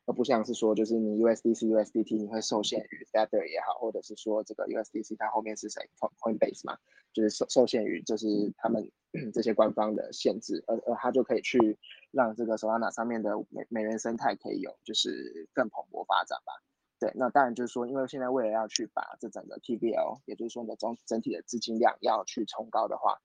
[0.08, 6.78] 而不像是说，就是你 USDC、USDT 你会受限于 Tether 也好，或者是说这个 USDC 它后面是谁 Coinbase 嘛，
[7.12, 8.90] 就是受受限于就是他们
[9.34, 11.78] 这些官方的限制，而而它就可以去
[12.12, 16.54] 让这个 Solana 上面的美美元生态可以有就是更蓬勃发展吧。
[17.00, 23.20] 对，那当然就是说，因为现在为了要去把这整个 TBL，也就是说你的总整体的资金量要去冲高的话，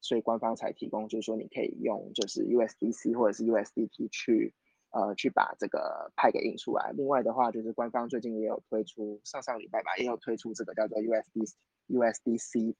[0.00, 4.52] 所以官方才提供就是说你可以用就是 USDC 或者是 USDT 去。
[4.90, 6.92] 呃，去把这个派给印出来。
[6.92, 12.74] 另外的话，就是官方最近也有推出，上上礼拜吧，也有推出这个叫做 USDC，USDC，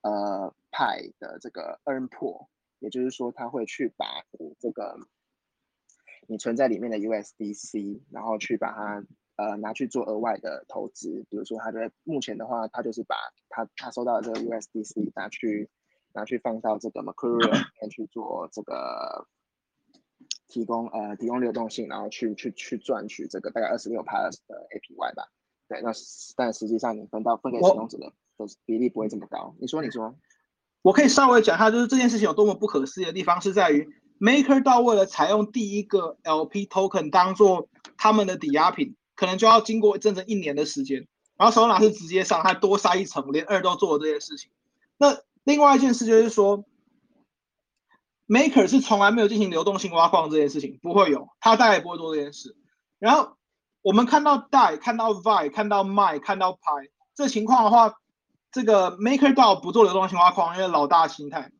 [0.00, 2.46] 呃派的这个 Earn Pool，
[2.78, 4.06] 也就是说，他会去把
[4.58, 4.98] 这个
[6.26, 9.04] 你存在里面的 USDC，然后去把它
[9.36, 11.26] 呃拿去做额外的投资。
[11.28, 13.14] 比如说，他在目前的话，他就是把
[13.50, 15.68] 他他收到的这个 USDC 拿去
[16.14, 19.26] 拿去放到这个 Mercurial 里面去做这个。
[20.48, 25.28] 提供呃提供流动性，然后去去去赚取这个大概二十六 plus 的 APY 吧。
[25.68, 25.90] 对，那
[26.36, 28.12] 但实际上你分到分给使用者的
[28.64, 29.54] 比例不会这么高。
[29.60, 30.14] 你说你说，
[30.82, 33.88] 我可以稍微讲一下，就是这件事情有多么不可思议的地方，是在于
[34.20, 41.08] MakerDAO 为了采用第一个 LP token 当做他们的抵押品，可能就要经过整整一年的时间。
[41.36, 44.50] 然后手拿是直接上，他多塞一层，连二都做了这件事情。
[44.96, 46.64] 那另外一件事就是说。
[48.28, 52.56] Maker 是从来没有进行流动性挖矿这件事情，不会有，他大概不会做这件事。
[52.98, 53.36] 然后
[53.82, 57.94] 我们看到 DAI，看到 Vi，看到 My，看到 Pi 这情况的话，
[58.50, 61.52] 这个 Maker 道不做流动性挖矿，因为老大心态。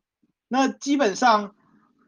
[0.49, 1.55] 那基本上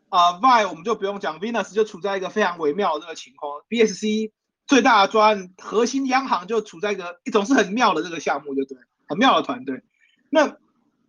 [0.09, 3.61] 啊，Vi 我们就不用讲，Venus 就处在一个非常微妙的这个情况。
[3.69, 4.31] BSC
[4.67, 9.83] 最大的专核心央行就处在一个一种是很妙的这个项目，就对，很妙的团队。
[10.29, 10.57] 那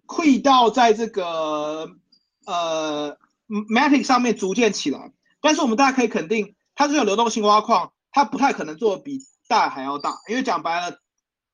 [0.06, 1.90] Q 到在这个
[2.46, 3.18] 呃。
[3.50, 11.00] Matic 上面逐渐起来，但是我们大家可以肯定，它这种流动性挖矿，它不太可能做比大还要大，因为讲白了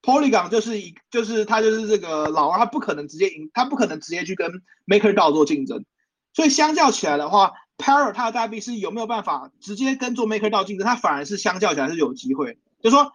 [0.02, 4.52] ，Polygon 就是一就是它就是这个老二，它不可能直接赢，它不可能直接去跟
[4.86, 5.86] MakerDAO 做竞争，
[6.34, 13.10] 所以相较起来的话，Para 它的代币是有没有办法直接跟做 MakerDAO 竞争，它反而是相较起来是有机会，就说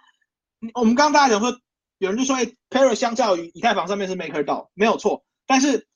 [0.74, 1.60] 我们刚刚大家讲说，
[2.00, 5.88] 有人就说，哎，Para 相较于以太坊上面是 MakerDAO 没有错，但是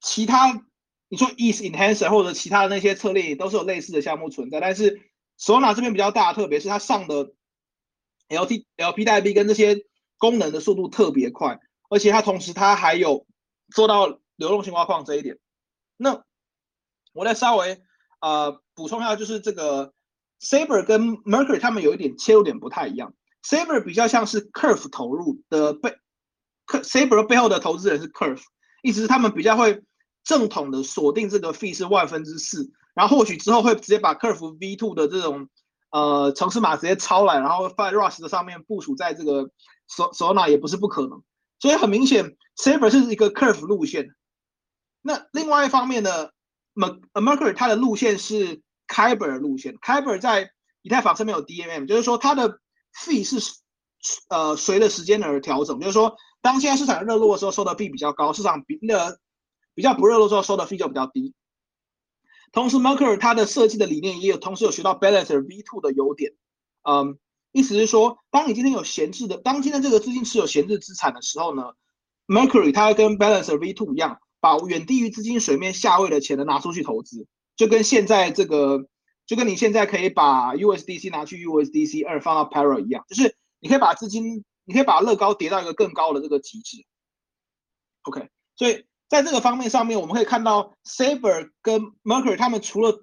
[0.00, 0.62] 其他。
[1.10, 5.00] 你说 Ease Enhancer 或者其他的那些策略也都是有类似的项目存在，但是
[5.40, 7.32] Solana 这边比较大，特别是它上的
[8.28, 9.86] LT LP 代币跟这些
[10.18, 13.26] 功能的速度特别快，而且它同时它还有
[13.74, 15.38] 做到流动性挖矿这一点。
[15.96, 16.22] 那
[17.14, 17.80] 我再稍微
[18.20, 19.94] 呃补充一下，就是这个
[20.40, 25.96] Saber 跟 Mercury 他们有一点切入点不太一样，Saber 比较像是 Curve 投入的背
[26.66, 28.42] ，Saber 背后的投资人是 Curve，
[28.82, 29.82] 意思是他们比较会。
[30.28, 35.48] 正统的锁定这个 fee 是万分之四，然后或许之后会直接把 Curve V2 的这种
[35.90, 39.50] 呃城市码直接抄来，然后放在 Rush 的上面部署在这个
[39.88, 41.22] Solana 也不是不可能。
[41.58, 44.10] 所以很明显，Saber 是一个 Curve 路线。
[45.00, 46.28] 那另外一方面呢
[46.74, 50.50] ，Mercury 它的路线是 Kyber 路线，Kyber 在
[50.82, 52.58] 以太坊上面有 DMM，就是说它的
[52.94, 53.40] fee 是
[54.28, 59.16] 呃随着时间而调整，就是说当现在市场热络的时候收的币比较高，市场比那。
[59.78, 61.34] 比较不热的时候收的费就比较低，
[62.50, 66.32] 同时 Mercury 它的设计的理念也有同时有学到 Balancer V2 的优点，
[66.82, 67.16] 嗯，
[67.52, 71.74] 意思是说，当你今天有闲置的，当今天这个资金持有闲置资产的时候呢
[72.26, 78.84] ，Mercury 它跟 Balancer V2 一样，把远低于资金水面下位的钱呢拿出去投资，就跟现在这个，
[79.26, 86.78] 就跟你现在可以把 USDC 拿去 USDC 二放到 Para 一样，就是你可以把资金，你可以把乐高叠到一个更高的这个极致
[88.02, 88.87] ，OK，所以。
[89.08, 93.02] 在这个方面上面，我们可以看到 Saber 跟 Mercury 他们除了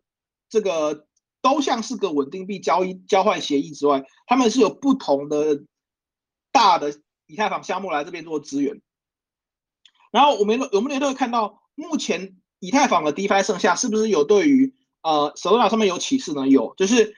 [0.50, 1.08] 这个
[1.42, 5.64] 都像是个稳定币交易交换协议之外，他们是有不同的
[6.52, 8.82] 大的以太坊项目来这边做支援。
[10.12, 16.48] 然后我们我们也都会看到，目前以太坊的 DeFi 剩下是不是有对于呃 Solana 上面有启示呢？
[16.48, 17.16] 有，就是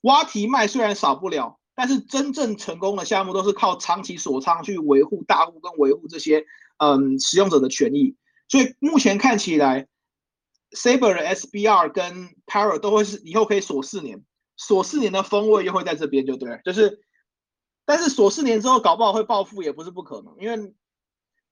[0.00, 6.44] 挖提卖虽然少不了，但是真正成功的项目都是靠长期锁仓去维护大户跟维护这些
[6.78, 8.16] 嗯使用者的权益。
[8.50, 9.86] 所以目前看起来
[10.72, 14.24] ，Saber 的 SBR 跟 Para 都会是以后可以锁四年，
[14.56, 17.00] 锁四年的风味又会在这边，就对，就是，
[17.84, 20.74] 但是锁四年之后搞不好会暴富也不是不可能，因为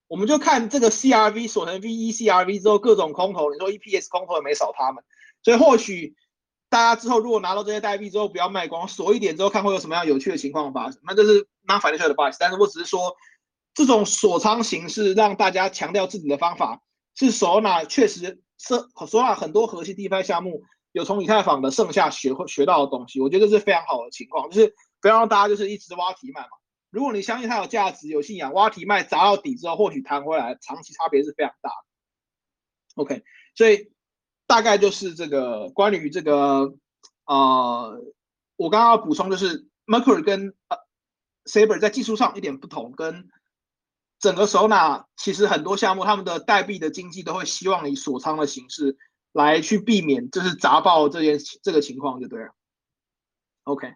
[0.09, 5.05] 我们就看这个 CRV 锁成 VE CRV 之后各种空头，你说 EPS 空头也没少他们，
[5.45, 6.17] 所以或许
[6.69, 13.15] 大家之后如果拿到这些代币之后不要卖光，锁一点之后看会有什么样有趣的情况发生，那这是 non financial advice，但是我只是说
[13.73, 16.83] 这种锁仓形式让大家强调自己的方法。
[17.27, 20.63] 是手拿确实设索纳很多核心 DeFi 项目
[20.93, 26.49] 有从以太坊的剩下学会学到的东西，我觉得这是非常好的情况，就是不要让大家就是一直挖提卖嘛。
[26.91, 33.03] 如果你相信它有价值、有信仰，挖提卖砸到底之后，或许弹回来，长期差别是非常大的。
[33.03, 33.23] OK，
[33.55, 33.93] 所以
[34.47, 36.75] 大概就是这个关于这个
[37.27, 38.01] 呃，
[38.57, 40.79] 我刚刚要补充就是 Mercury 跟呃
[41.45, 43.29] Saber 在技术上一点不同，跟
[44.19, 48.97] 整个首脑其实很多项目他们的代币的经济都会希望以锁仓的形式
[49.33, 52.55] 来去避免就是砸爆这件这个情况就对了。
[53.65, 53.95] OK，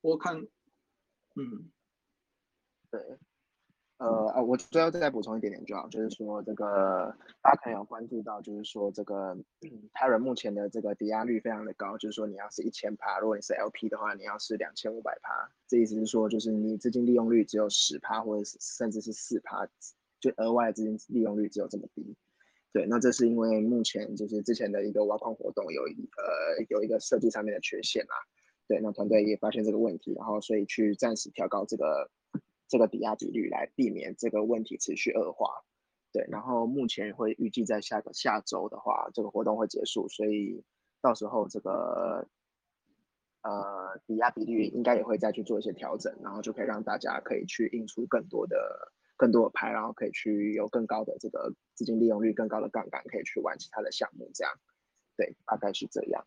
[0.00, 0.46] 我看。
[1.34, 1.70] 嗯，
[2.90, 3.00] 对，
[4.02, 9.36] 呃啊，我最后再补充一点点就好，就是说这个大家可能有关注到，就是说这个
[9.92, 19.68] 泰人目前的这个抵押率非常的高，就是说你要是一千趴，如果你是 LP 的话，你要是两千五百趴，这意思是说就是你资金利用率只有十趴，或者是甚至是四趴，
[20.18, 22.16] 就额外资金利用率只有这么低。
[22.72, 28.14] 对，那这是因为目前就是之前的一个挖矿活动有一呃有一个设计上面的缺陷啊。
[28.66, 32.10] 对，那团队也发现这个问题，然后所以去暂时调高这个
[32.72, 35.62] 这个抵押比率，来避免这个问题持续恶化。
[36.10, 40.64] 对，然后目前会预计在下个下周的话，这个活动会结束，所以
[41.02, 42.26] 到时候这个
[43.42, 48.56] 呃抵押比率应该也会再去做一些调整，然后就可以让大家可以去印出更多的
[49.18, 54.30] 更多的牌，然后可以去有更高的这个资金利用率、更高的杠杆，可以去玩其他的项目。
[54.32, 54.54] 这样，
[55.18, 56.26] 对，大概是这样。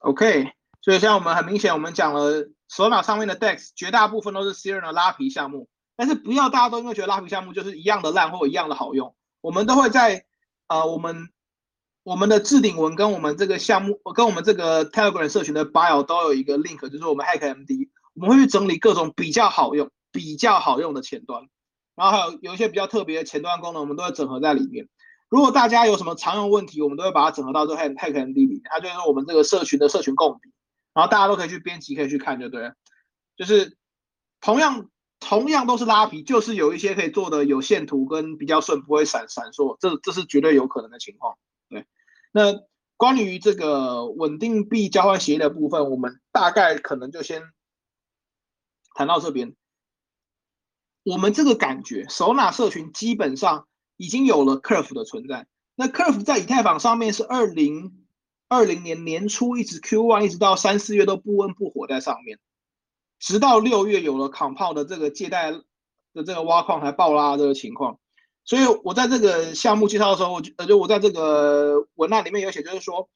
[0.00, 0.52] OK，
[0.82, 5.68] 所以像我们很明显，我们讲了手脑上面的 DEX，绝大部分都是 C 人的拉皮项目。
[5.94, 10.24] 但是不要大家都因为觉得拉皮项目就是一样的烂或一样的好用，我们都会在
[10.66, 11.28] 呃我们
[12.02, 21.46] 我们的置顶文跟我们这个项目跟我们这个 Telegram 社群的 Bio 都有一个 link，就是我们 HackMD，我们会去整理各种比较好用、比较好用的前端，
[21.94, 24.88] 然后还有有一些比较特别的前端功能，我们都会整合在里面。
[25.28, 30.51] 如果大家有什么常用问题，我们都会把它整合到这个 Hack HackMD 里面，它就是我们这个社群的社群共笔，
[30.94, 32.72] 然后大家都可以去编辑，可以去看，就对。
[33.36, 33.76] 就是
[34.40, 34.90] 同样
[35.20, 41.36] 同样都是拉皮，就是有一些可以做的有线图跟比较顺，不会闪闪烁，这这是绝对有可能的情况。
[41.68, 41.86] 对，
[42.32, 42.60] 那
[42.96, 47.42] 关于这个稳定币交换协议的部分，我们大概可能就先
[48.94, 49.54] 谈到这边。
[51.04, 53.66] 我们这个感觉，首纳社群基本上。
[53.98, 55.46] 已经有了 Curve 的存在。
[55.76, 58.01] 那 Curve 在以太坊上面是二零
[58.52, 62.38] 二零年年初一直 Q one 一直到三四月都不温不火在上面，
[63.18, 65.62] 直到六月有了 Compound 的这个借贷的
[66.26, 67.98] 这个挖矿还爆拉这个情况。
[68.44, 73.08] 所以我在这个项目介绍的时候，我呃就我在这个文案里面有写，就是说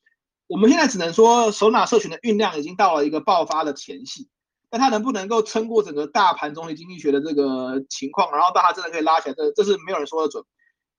[0.46, 4.28] 我们现在只能说首纳社群的运量已经到了一个爆发的前夕。
[4.70, 9.34] 那它能不能够撑过整个大盘中心经济学的这个情况，然后大家真的可以拉起来？
[9.34, 10.42] 这这是没有人说的准。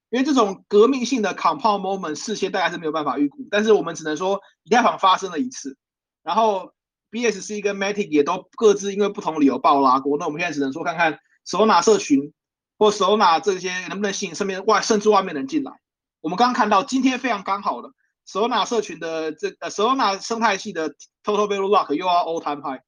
[0.09, 5.77] 因为这种革命性的 compound moment 事先大概是没有办法预估，但是我们只能说以太坊发生了一次，
[6.23, 6.71] 然后
[7.11, 12.31] BSC 跟 Matic 也都各自因为不同理由爆拉过，那我们现在只能说看看手拿社群
[12.77, 15.73] 或手拿这些能不能吸引身边外甚至外面人进来。
[16.21, 17.91] 我们刚刚看到今天非常刚好的
[18.25, 20.91] 手拿社群的这呃手拿生态系的
[21.23, 22.81] Total Value Lock 又要 all time high，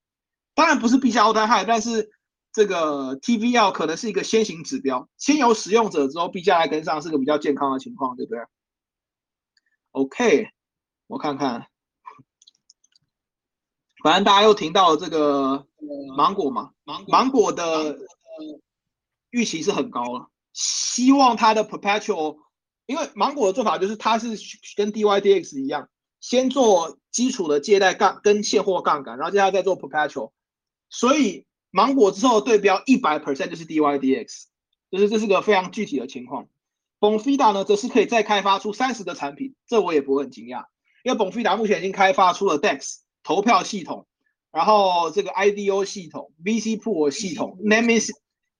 [0.56, 2.10] 当然不是必加 all time high，但是。
[2.52, 8.44] 这个 TVL 可能是一个先行指标，先有使用者之后币价来跟上，是个比较健康的情况，对不对
[9.92, 10.50] ？OK，
[11.06, 11.68] 我看看，
[14.04, 15.68] 反正大家又听到了这个
[16.18, 18.00] 芒果嘛，芒芒果的
[19.30, 22.40] 预期是很高了，希望它的 Perpetual，
[22.88, 24.30] 因为芒果的做法就是它是
[24.76, 25.88] 跟 DYDX 一样，
[26.20, 30.32] 先做基础的借贷杠跟现货杠杆，然后接下来再做 Perpetual，
[30.90, 31.46] 所以。
[31.72, 34.46] 芒果之后对标一百 percent 就是 DYDX，
[34.90, 36.48] 就是这是个非常具体的情况。
[37.00, 40.66] Bonfida 呢，则是可以再开发出三十个产品，这我也不会很惊讶，
[41.04, 44.08] 因为 Bonfida 目前已经开发出了 DEX 投票系统，
[44.52, 48.10] 然后这个 IDO 系统、VC Pool 系统、Naming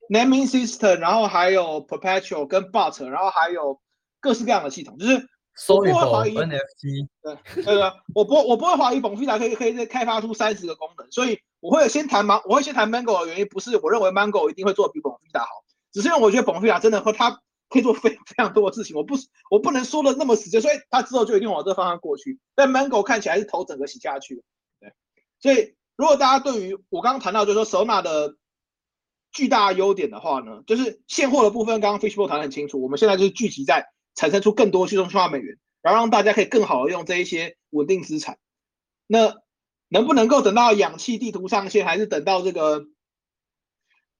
[0.10, 3.82] Naming System，然后还有 Perpetual 跟 Bot，然后还有
[4.20, 5.28] 各式各样的系统，就是。
[5.68, 15.48] 不会怀疑 NFT，对对对，我不我不会怀疑 Bonfida 可以可以再开发出三十个功能，所以我会先谈 Man 我会先谈 Mango 的原因不是我认为 Mango 一定会做比 Bonfida 好，
[15.92, 19.16] 只是因为我觉得 Bonfida 真的和它可以做非非常多的事情，我不
[19.52, 22.40] 我不能说的那么直接，所以它之后就一定往这方向过去。
[22.56, 24.44] 但 Mango 看起来是头整个洗下去，
[24.80, 24.94] 对，
[25.42, 28.36] 所以如果大家对于我刚刚谈到就是说手拿的
[29.32, 33.90] 巨大优点的话呢，就是现货的部分，刚刚 Fishbowl 谈得很清楚，我们现在就是聚集在。
[34.20, 38.38] 产生出更多去中心化美元，然后让大家可以更好的用这一些稳定资产。
[39.08, 39.38] 那
[39.88, 42.86] 能不能够等到氧气地图上线，还是等到这个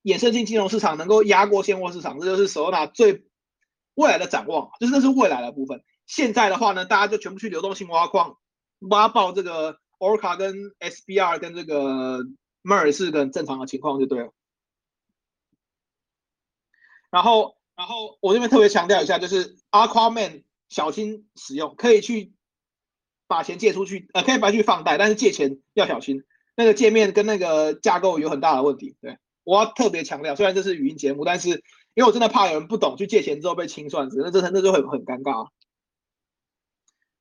[0.02, 2.18] 衍生性金融市场能够压过现货市场？
[2.22, 3.26] 这就是手拿最
[3.94, 5.84] 未来的展望，就是那是未来的部分。
[6.08, 8.38] 现在的话呢，大家就全部去流动性挖矿，
[8.80, 12.20] 挖爆这个 Orca 跟 SBR 跟这个
[12.64, 14.34] Mer 是个正常的情况就对了。
[17.12, 22.34] 然后，然后我这边特别强调一下，就是 Aquaman 小心使用，可以去
[23.26, 26.26] 把钱借出去，呃，可以把去放贷，但是借钱要小心，
[26.58, 28.98] 那个界面跟那个架构有很大的问题。
[29.00, 31.48] 对我要特别强调，虽然这是语音节目，但是
[31.94, 35.48] 因为我真的怕有人不懂，去借钱之后被清算，那这那就会很尴尬。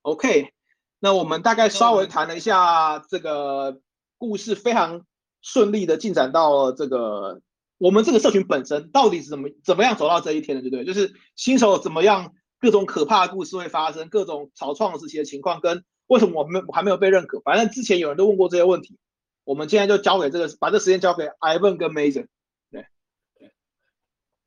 [0.02, 0.52] OK，
[0.98, 3.80] 那我们大概稍微谈了一下这个
[4.16, 5.06] 故事，非常
[5.40, 7.42] 顺利的进展到了这个。
[7.78, 10.84] 我们这个社群本身到底是怎么怎么样走到这一天的，对不对？
[10.84, 17.38] 就是新手怎么样，各种可怕的故事会发生，各种草创时期的情况，跟为什么我们还没有被认可？
[17.40, 18.98] 反正之前有人都问过这些问题，
[19.44, 22.26] 我们现在就交给这个，把这时间交给 Ivan 跟 Mason。
[22.72, 22.84] 对，
[23.38, 23.52] 对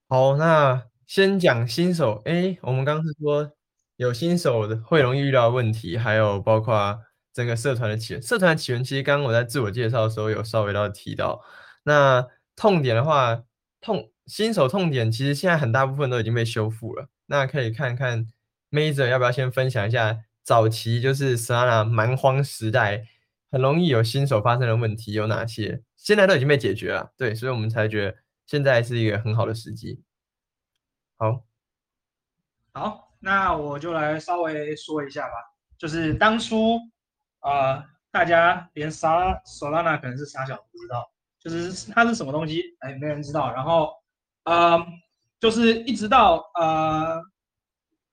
[0.09, 2.21] 好，那先讲新手。
[2.25, 3.49] 哎，我们刚刚是说
[3.95, 6.99] 有新手的会容易遇到问题，还有包括
[7.33, 8.21] 整个社团的起源。
[8.21, 11.41] 社团起源其实刚刚我在自我介绍的时候有稍微到提到，
[11.83, 12.27] 那。
[12.61, 13.43] 痛点的话，
[13.81, 17.09] 痛新手痛点其实现在很大部分都已经被修复了。
[17.25, 18.27] 那可以看看
[18.69, 23.07] Major 要不要先分享一下早期就是 Solana 蛮荒时代
[23.49, 25.81] 很容易有新手发生的问题有哪些？
[25.97, 27.11] 现在都已经被解决了。
[27.17, 30.03] 对，所以我们才觉得现在是一个很好的时机。
[31.17, 31.43] 好，
[32.73, 35.33] 好，那我就来稍微说一下吧。
[35.79, 36.77] 就是当初
[37.39, 41.11] 啊，大家连 Solana 可能是傻小不知道。
[41.43, 43.51] 就是它是什么东西，哎，没人知道。
[43.51, 43.91] 然后，
[44.43, 44.77] 呃，
[45.39, 47.19] 就是一直到呃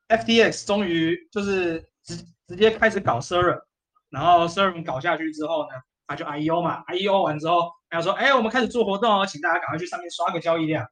[0.08, 2.16] ，FTX 终于就是直
[2.46, 3.60] 直接开始搞 SIR，
[4.08, 5.74] 然后 SIR 搞下去之后呢，
[6.06, 10.88] 他就 IEO 嘛，IEO 完之后，他说，哎，我们开始做活动哦，请大家赶快去上面刷个交易量。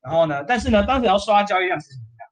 [0.00, 2.28] 然后呢，但是呢，当时要刷交易量是什么样？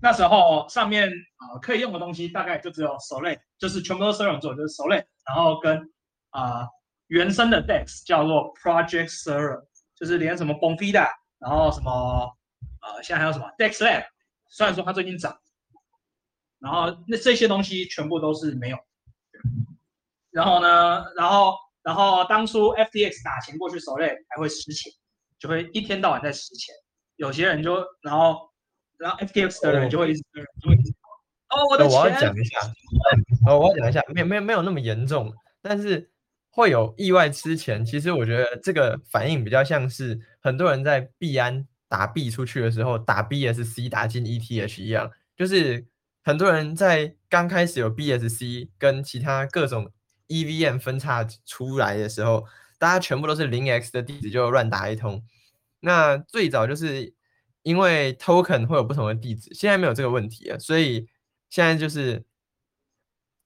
[0.00, 5.78] 那时候上面啊可以用的东西大概就只有 Solid，就是全部都 Sol 做，就是 Solid，然后跟
[6.30, 6.66] 啊。
[7.12, 9.62] 原生的 DEX 叫做 Project Server，
[9.94, 11.06] 就是连什么 Bonfida，
[11.38, 11.92] 然后什么
[12.80, 14.06] 呃，现在还有什么 DEX Lab，
[14.48, 15.38] 虽然说它最近涨，
[16.58, 18.78] 然后那这些东西全部都是没有。
[20.30, 24.90] 然后呢，然后然后当初 FTX 打钱过去手累还会失钱，
[25.38, 26.74] 就会一天到晚在失钱。
[27.16, 28.50] 有些人就然后
[28.96, 30.22] 然后 FTX 的人就会一直
[30.62, 30.74] 就会
[31.50, 32.00] 哦我的钱。
[32.00, 32.58] 我要讲一下，
[33.46, 36.10] 哦我要讲一下，没有没有没有那么严重，但是。
[36.54, 45.86] 会有意外之前，其实我觉得这个反应比较像是很多人在币安打币出去的时候，打 BSC 打进 ETH 一样，就是
[46.22, 49.90] 很多人在刚开始有 BSC 跟其他各种
[50.28, 52.44] EVM 分叉出来的时候，
[52.78, 55.24] 大家全部都是零 X 的地址就乱打一通。
[55.80, 57.14] 那最早就是
[57.62, 61.08] 因为 Token 会有不同的地址，现在没有这个问题了，所以
[61.48, 62.22] 现在就是。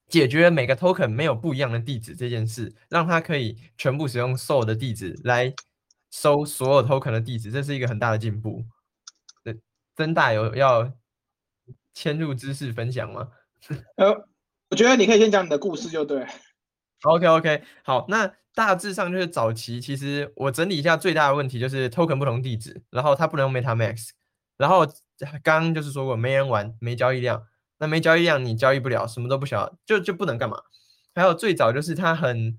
[0.09, 5.53] 解决每个 token 没有不一样的地址这件事，让它可以全部使用 Sol 的地址来
[6.11, 8.65] 收所有 token 的地址，这是一个很大的进步。
[9.43, 9.59] 对，
[9.97, 10.93] 曾大有要
[11.93, 13.29] 迁入知识分享吗？
[13.97, 14.29] 呃，
[14.71, 16.27] 我觉得你可以先讲你的故事就对。
[17.03, 24.11] OK OK，好，那大致上就是早期，其实我整理一下最大的问题就是 token 不同地址，然后它不能用 MetaMask，
[24.57, 24.87] 然后
[25.43, 27.45] 刚刚就是说过没人玩，没交易量。
[27.79, 30.57] 那没交易量，你交易不了，什么都不晓，就就不能干嘛。
[31.15, 32.59] 还有最早就是它很，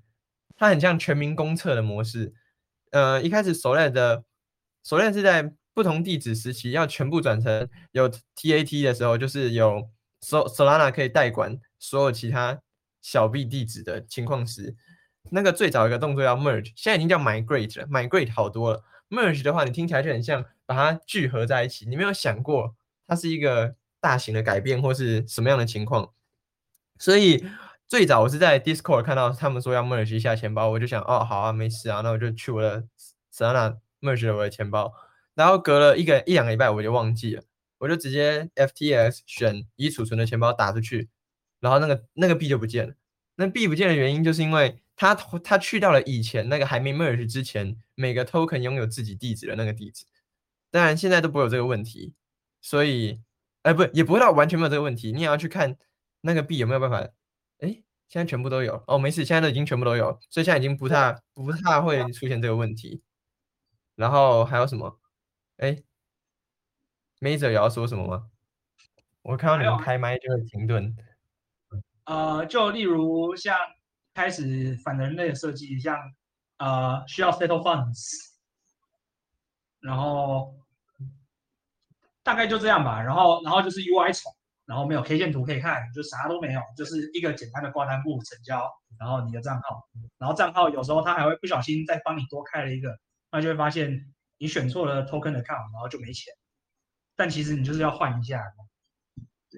[0.56, 2.34] 它很像全民公测的模式。
[2.90, 4.24] 呃，一开始 Solana 的
[4.84, 9.88] Solana 是在不同地址时期要全部转成有 TAT 的时候，就是有
[10.20, 12.60] Sol Solana 可以代管所有其他
[13.02, 14.76] 小币地址的情况时，
[15.30, 18.84] 那个最早一个动作要 Merge，现在已经叫 Migrate 了，Migrate 好多了。
[19.08, 23.74] Merge 的话，你听起来就很像把它聚合在一起，你没有想过它是一个。
[24.00, 26.12] 大型的改变或是什么样的情况？
[26.98, 27.44] 所以
[27.86, 32.86] 最早我是在 Discord 看到他们说要 merge 一下钱包，我就想哦，好啊，没事啊，那我就去我的
[33.30, 34.92] s a n a merge 了我的钱包。
[35.34, 37.42] 然后隔了一个一两个礼拜，我就忘记了，
[37.78, 41.08] 我就直接 FTX 选已储存的钱包打出去，
[41.60, 42.94] 然后那个那个币就不见了。
[43.36, 50.04] 那币不见的原因就是因为它它去掉了以前那个还没 merge 之前每个 token 拥有自己地址的那个地址。
[50.72, 52.14] 当然现在都不会有这个问题，
[52.60, 53.20] 所以。
[53.62, 55.12] 哎，不，也不会到完全没有这个问题。
[55.12, 55.76] 你也要去看
[56.20, 57.00] 那个币有没有办法。
[57.58, 63.02] 哎，现在全部都有哦，没事，现在都已经全部都有，所以现在已经不太不太会出现这个问题。
[63.96, 65.00] 然后还有什么？
[65.56, 65.82] 哎
[67.20, 68.30] ，Major 要说什么吗？
[69.22, 70.96] 我看到你们开麦就会停顿。
[72.04, 73.58] 呃，就例如像
[74.14, 75.98] 开始反人类的设计，像
[76.58, 78.08] 呃需要 settle funds，
[79.80, 80.54] 然后。
[82.28, 83.00] 大概就这样吧。
[83.00, 84.28] 然后然后就是 UI 丑，
[84.66, 92.94] 然后没有 K 线图可以看，就啥都没有，就是一个简单的挂单簿成交，然后你的账号，然后账号有时候他还会不小心再帮你多开了一个，
[93.32, 96.30] 那就会发现你选错了 token account，然后就没钱。
[97.16, 98.44] 但其实你就是要换一下。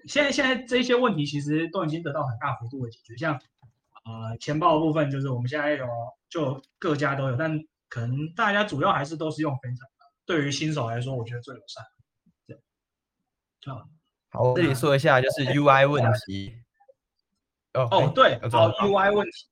[0.07, 3.35] 现在现在这些问题其实都已经得到很大幅度的解决，像
[4.05, 5.89] 呃钱包部分，就是我们现在有
[6.29, 7.59] 就各家都有，但
[7.89, 10.07] 可能大家主要还是都是用分享的。
[10.25, 11.85] 对于新手来说，我觉得最友善。
[14.33, 16.55] 好，我这里说一下就是 UI 问题。
[17.75, 19.47] 哦哦，对，好 UI 问题。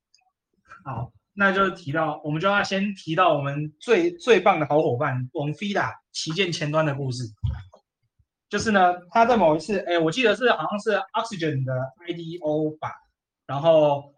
[0.84, 7.24] 好，那就是提到，我们就要先提到我们最最棒的好伙伴我们 f i d a 旗舰前端的故事。
[8.48, 11.72] 就是呢，他在某一次，哎，我记得是好像是 Oxygen 的
[12.08, 12.90] IDO 吧，
[13.46, 14.14] 然后，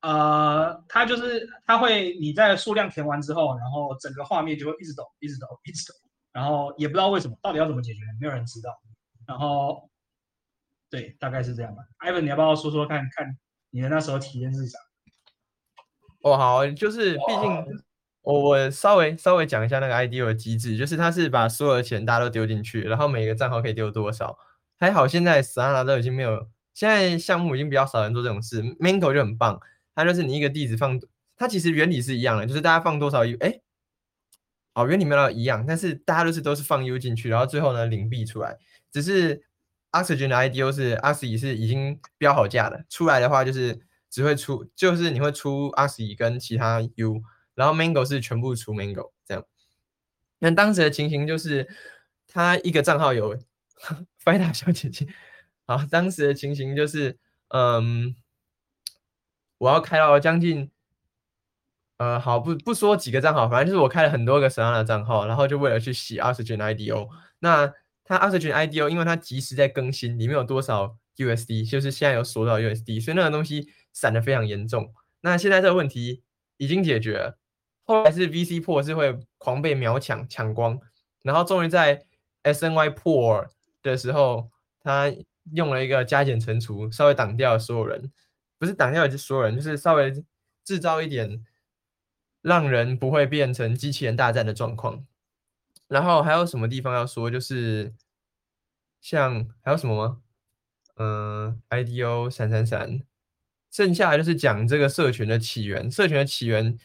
[0.00, 5.94] 呃，他就是他会你在数量填完之后，然后整个画面就会一直抖，一直抖，一直抖，
[6.32, 8.76] 然后也不知道为什么，到底要怎么解决，没有人知道。
[9.26, 9.90] 然后，
[10.90, 11.82] 对，大概是这样吧。
[11.98, 13.36] Ivan，你要不要说说看看
[13.70, 14.78] 你的那时候体验是啥？
[16.22, 17.82] 哦，好，就是毕竟。
[18.22, 24.36] 我我稍微稍微讲一下那个 IDO 的机制，就是它是把所有的钱大家都丢进去，然后每个账号可以丢多少。
[24.80, 28.60] 还好现在 Solana 都已经没有，现在项目已经比较少人做这种事。
[28.80, 29.60] Mango 就很棒，
[29.94, 31.00] 它就是你一个地址放，
[31.36, 33.60] 它其实原理是一样的，就是大家放多少 U，哎，
[34.74, 38.58] 哦原理没有一样，但是大家都是都是放 U 进去，然后最后呢领币出来。
[38.96, 39.42] 只是
[39.92, 43.78] Oxygen 的 IDO 是 Oxy 是已经标好价的，出来的话就是
[44.08, 47.22] 只会出，就是你会出 Oxy 跟其他 U。
[47.54, 49.44] 然后 Mango 是全部出 Mango 这样，
[50.38, 51.68] 那当时的情形就是
[52.26, 53.36] 他一个账号有
[54.24, 55.06] Fida 小姐姐，
[55.66, 57.18] 好，当时的情形就是，
[57.48, 58.16] 嗯，
[59.58, 60.70] 我要开到将近，
[61.98, 67.72] 呃，好不不说几个账号，反正就是我开了很多个 Solana 账号，然后就为了去洗 Oxygen IDO，那
[68.06, 74.94] 它 Oxygen IDO 因为它及时在更新，里面有多少 USD，就是现在有锁到 USD，所以那个东西散的非常严重。
[75.22, 76.22] 那现在这个问题
[76.56, 77.38] 已经解决了。
[77.84, 80.80] 后来是 VC 破是会狂被秒抢抢光，
[81.22, 82.04] 然后终于在
[82.44, 83.46] SNY 破
[83.82, 84.50] 的时候，
[84.80, 85.12] 他
[85.52, 88.12] 用了一个加减乘除，稍微挡掉所有人，
[88.58, 90.12] 不是挡掉所有人，就是稍微
[90.64, 91.44] 制造一点
[92.42, 95.04] 让人不会变成机器人大战的状况。
[95.88, 97.30] 然后还有什么地方要说？
[97.30, 97.94] 就是
[99.00, 100.20] 像还有什么吗？
[100.96, 103.02] 嗯，IDO 闪闪闪，
[103.70, 106.78] 剩下就是讲这个社群的起源，社群的起源。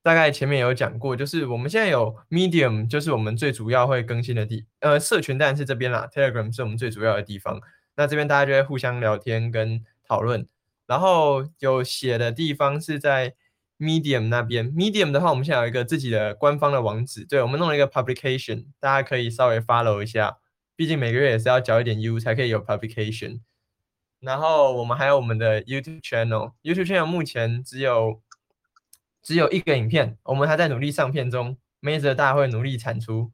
[0.00, 7.60] 大概前面有讲过，就是我们现在有 Medium，就是我们最主要会更新的地，呃，社群当然是这边啦，Telegram 是我们最主要的地方。
[7.96, 10.46] 那这边大家就会互相聊天跟讨论，
[10.86, 13.34] 然后有写的地方是在
[13.78, 14.70] Medium 那边。
[14.72, 20.38] Medium 的话，我们现在有一个自己的官方的网址，对我们弄了一个 Publication，大家可以稍微 follow 一下，
[20.76, 23.40] 毕竟每个月也是要交一点 U 才可以有 Publication。
[24.20, 28.20] 然后我们还有我们的 YouTube Channel，YouTube Channel 目前只有。
[29.20, 31.58] 只有一个影片，我们还在努力上片中。
[31.80, 33.30] 梅泽大家会努力产出，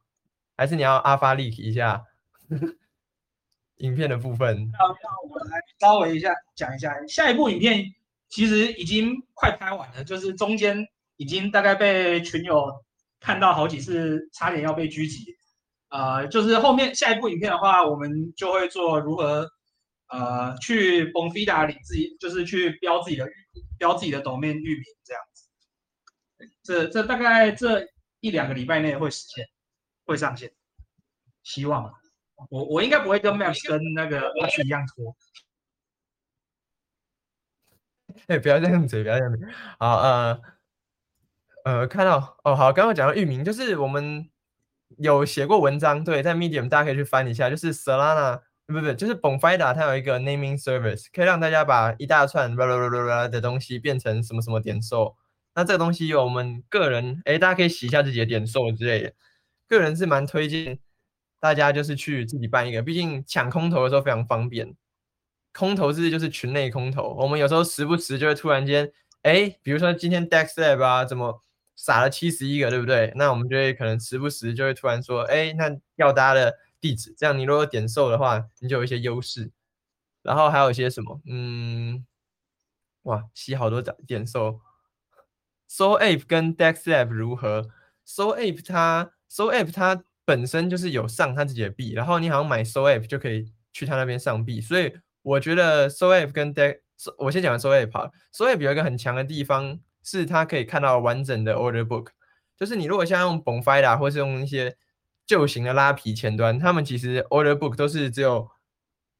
[0.56, 2.02] 还是你要阿发力一下
[3.78, 4.72] 影片的部分？
[4.72, 7.84] 那那我来稍微一下讲一下，下一部影片
[8.34, 10.84] 其实已经快拍完了，就是中间
[11.18, 12.68] 已经大概被群友
[13.20, 15.24] 看到好几次，差点要被狙击。
[15.90, 19.48] 呃，就是后面下一部影片的话，我们就会做如何
[20.08, 23.24] 呃去 Bonfida 领自己，就是去标自己的
[23.78, 25.48] 标自己的抖面域名这样子。
[26.64, 27.86] 这这大概这
[28.18, 29.46] 一两个礼拜内会实现，
[30.06, 30.50] 会上线，
[31.44, 31.88] 希望
[32.50, 35.14] 我我应该不会跟 Max 跟那个 Max 一样拖。
[38.26, 39.46] 哎，不要这样子，不要这样子。
[39.78, 40.40] 好，呃，
[41.64, 44.28] 呃，看到哦，好，刚刚讲到域名，就是我们
[44.98, 55.14] 有写过文章，对，在 Medium 大家可以去翻一下，就是 Solana，不不不，就是 Bonfida 它有一个 Naming Service，可以让大家把一大串的东西变成什么什么点数。
[55.54, 59.12] 那这个东西有我们个人，哎，大家可以洗一下自己的点数之类的。
[59.68, 60.78] 个人是蛮推荐
[61.40, 64.74] 大家就是去自己办一个，毕竟抢空投的时候非常方便。
[65.54, 68.92] 空投是就是群内空投，我们有时候时不时就会突然间，
[69.22, 71.40] 哎，比如说今天 DexLab 啊，怎么
[71.76, 73.12] 撒了七十一个，对不对？
[73.16, 79.50] 那我们就会可能时不时就会突然说，哎，那要大家的地址，这样你如果点售的话，你就有一些优势。
[80.22, 82.04] 然后还有一些什么，嗯，
[83.02, 84.58] 哇，吸好多点点数。
[85.68, 87.68] So Ape 跟 DexLab 如何
[88.04, 94.94] ？So Ape 它 So Ape 它本身就是有上它自己的币，然后你好像买 So Ape 就可以去它那边上币，所以
[95.24, 96.76] 我觉得 So Ape 跟 Dex，
[97.18, 98.12] 我先讲 So Ape 好。
[98.30, 102.10] So Ape 有一个很强的地方是它可以看到完整的 Order Book，
[102.56, 104.76] 就是你如果像用 Bonfire 或是用一些
[105.26, 108.50] 旧型的拉皮前端，他们其实 order book 都是只有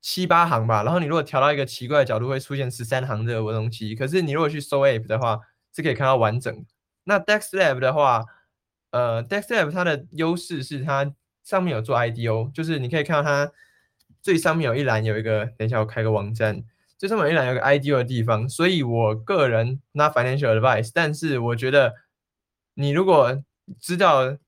[0.03, 0.83] 七八行吧。
[0.83, 3.95] 然后你如果调到一个奇怪的角度，会出现十三行这个东西。
[3.95, 5.41] 可是你如果去搜 app 的话，
[5.75, 6.65] 是可以看到完整。
[7.05, 8.23] 那 Dex Lab 的话，
[8.91, 11.11] 呃，Dex Lab 它的优势是它
[11.43, 13.51] 上面有做 IDO，就是你可以看到它
[14.25, 16.65] 最上面有一栏有一个，等一下我开个网站，
[16.97, 18.49] 最上面有一栏有个 IDO 的地方。
[18.49, 21.93] 所以我个人 not financial advice，但是我觉得
[22.73, 23.45] 你如果
[23.79, 24.39] 知道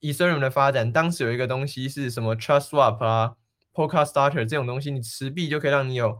[0.00, 3.36] Ethereum 的发展，当时有一个东西是什么 Trust Swap 啊、
[3.74, 6.18] Polka Starter 这种东西，你持币就可以让你有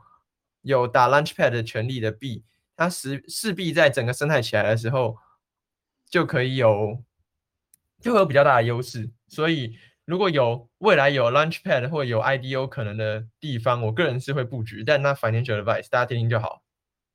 [0.61, 2.45] 有打 Launchpad 的权利的币，
[2.77, 5.17] 它势势必在整个生态起来的时候
[6.11, 7.03] 就可以有
[7.99, 9.09] 就会有比较大的优势。
[9.27, 9.75] 所以
[10.07, 16.63] 如果有未来有 Launchpad 或有 IDO 可能的地方，我个人是会布局，但那 Financial Advice 大家听听就好。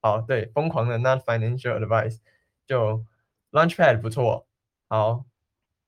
[0.01, 2.19] 好，对，疯狂的 Not Financial Advice
[2.67, 3.05] 就
[3.51, 4.45] Launchpad 不错，
[4.87, 5.25] 好。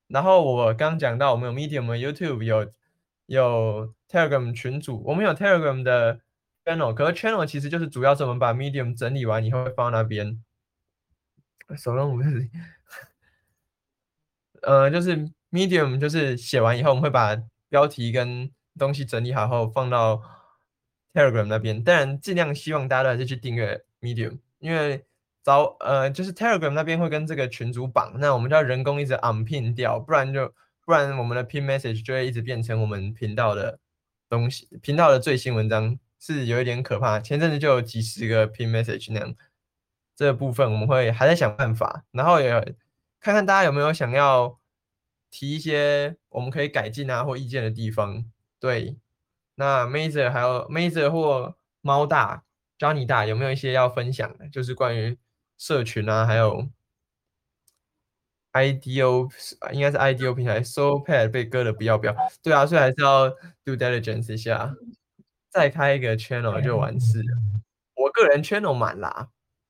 [0.07, 2.71] 然后我刚讲到，我们有 Medium、YouTube、有
[3.25, 6.21] 有 Telegram 群组，我们有 Telegram 的
[6.63, 10.43] channel，可是 channel 其实就是主要是我们把 Medium 整理完以后会放那边。
[11.75, 12.49] 手动五是，
[14.61, 20.21] 呃，就是 Medium 就是写完以后，我们会把标题跟东西整理好后放到
[21.13, 21.81] Telegram 那边。
[21.81, 25.05] 当然，尽量希望大家都还是去订阅 Medium，因为。
[25.45, 30.47] 找呃，就是 Telegram 那边会跟这个群组绑，那我们就要人工一直 unpin 掉，不然就
[30.85, 33.77] 不然我们的 pin message 就会一直变成我们频道的
[34.29, 37.19] 东西，频道的最新文章是有一点可怕。
[37.19, 39.35] 前阵子就有几十个 pin message 那样，
[40.15, 42.49] 这部分我们会还在想办法，然后也
[43.19, 44.57] 看看大家有没有想要
[45.33, 48.23] 提一些我们可以改进啊或意见的地方。
[48.59, 48.95] 对，
[49.55, 52.43] 那 Mazer 还有 Mazer 或猫大
[52.77, 55.17] Johnny 大有没有一些要分享的，就是关于。
[55.55, 56.67] 社群啊，还有
[58.51, 59.29] IDO
[59.71, 63.29] 应该是 IDO 平台，SoPad 被割的不要不要，对啊，所以还是要
[63.63, 64.75] do diligence 一下，
[65.49, 67.27] 再开一个 channel 就完事了。
[67.95, 69.29] 我个人 channel 满啦，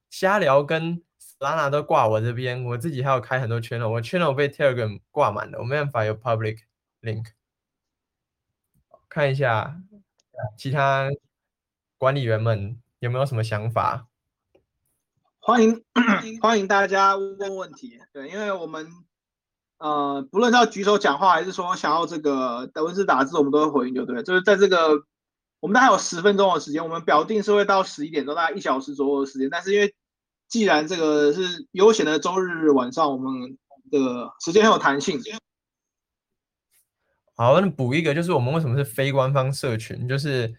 [0.09, 1.03] 瞎聊跟
[1.43, 6.59] Lana 都挂我这边，我自己还有开很多 channel，我 channel 被 Telegram 挂满了，我没办法有 public
[7.01, 7.25] link。
[9.09, 9.77] 看一下
[10.57, 11.09] 其他
[11.97, 14.07] 管理员们有没有什么想法。
[15.39, 15.83] 欢迎
[16.41, 18.87] 欢迎大家问问题，对，因为我们
[19.79, 24.23] 呃，不论是要举手讲话，还是说想要这个文字打字，我们都会回应，就对。
[24.23, 25.03] 就是在这个
[25.59, 29.49] 我们大概有十分钟的时间，我们表定是会到十一点钟，大概一小时左右的时间。
[29.49, 29.93] 但是因为
[30.47, 33.57] 既然这个是悠闲的周日晚上，我们
[33.89, 35.19] 的时间很有弹性。
[37.35, 40.53] 好，那补一个，就是我们为什么是非官方社群，就是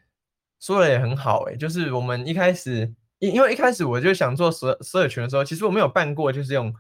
[0.58, 2.94] 说的也很好，哎，就是我们一开始。
[3.20, 6.74] 因因为一开始我就想做社社群的时候，其实我没有办过，就是用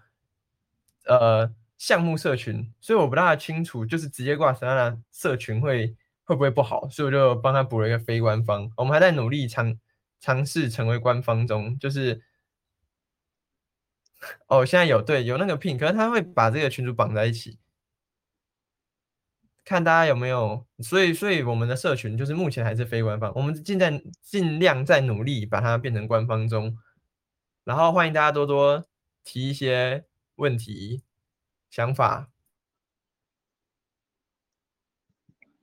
[1.06, 1.48] 呃
[1.78, 8.68] 项目社群，所以我不大清楚，就是直接挂 s a 社群会会不会不好，所以我就帮他补了一个非官方。
[8.76, 9.78] 我们还在努力尝
[10.20, 12.20] 尝试成为官方中，就是
[14.48, 17.58] 哦，现在有对有那个 pin，可是他会把这个群主绑在一起。
[19.64, 26.78] 看大家有没有，所以所以我们的社群就是目前还是非官方，我们尽在尽量在努力把它变成官方中，
[27.64, 28.84] 然后欢迎大家多多
[29.22, 30.04] 提一些
[30.34, 31.02] 问题、
[31.70, 32.28] 想法。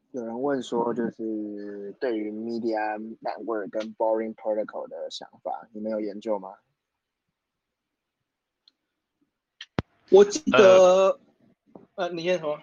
[0.10, 6.56] 有人问说，就是对于 Media Network 跟 Boring Protocol 的想法，你们有研究吗？
[10.12, 11.18] 我记得，
[11.96, 12.60] 呃，你先说。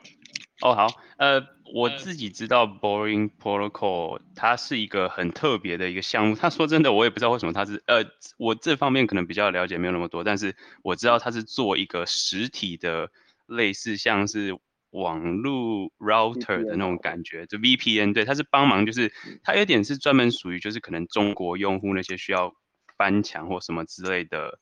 [0.60, 0.86] 哦，好，
[1.16, 1.40] 呃，
[1.72, 6.36] 我自己知道 Boring Protocol 它是一个很特别的一个项目。
[6.36, 8.04] 他说真的，我也不知道为什么它是，呃，
[8.36, 13.10] 我这方面可能比较了解没有那么多，但是我知道它是做一个实体的，
[13.46, 14.58] 类似像是
[14.90, 19.10] 网络 router 的那种感觉，就 VPN，对，它是帮忙，就是
[19.42, 22.52] 它有点是专门属于就是可能中国用户那些需要
[22.98, 24.58] 翻墙或什么之类的。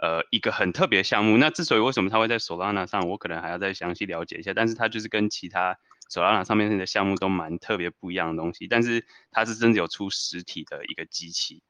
[0.00, 1.36] 呃，一个很特别的项目。
[1.38, 4.54] 那之所以为什么它会在 Solana 上，我可能还要再详细了解一下。
[4.54, 5.76] 但是它就是跟其他
[6.08, 8.68] Solana 上面的项目都蛮特别不一样的东西。
[8.68, 11.62] 但是它是真的有出实体的一个机器。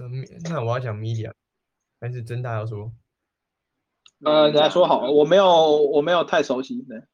[0.00, 1.32] 嗯，那我要讲 Media，
[2.00, 2.92] 还是真大要说？
[4.24, 6.80] 呃，大家说好了，我没有，我没有太熟悉。
[6.88, 7.06] 的。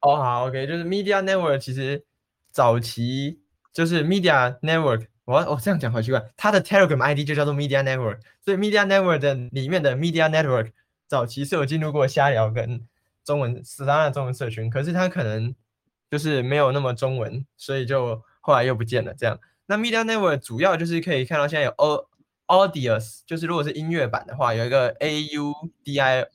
[0.00, 2.04] 哦，好，OK，就是 Media Network，其实
[2.50, 3.40] 早期
[3.72, 5.06] 就是 Media Network。
[5.24, 10.72] 我我这样讲好奇怪，它的 Telegram ID 就叫做 Media Network，所以 Media Network 的里面的 Media Network
[11.08, 12.86] 早期是有进入过瞎聊跟
[13.24, 15.54] 中文 s 当 a 中文社群，可是它可能
[16.10, 19.14] 就是没有那么中文，所以就后来又不见了。
[19.14, 22.06] 这样，那 Media Network 主要就是可以看到现在有 O
[22.46, 26.26] Audius，就是如果是音乐版的话，有一个 A U D I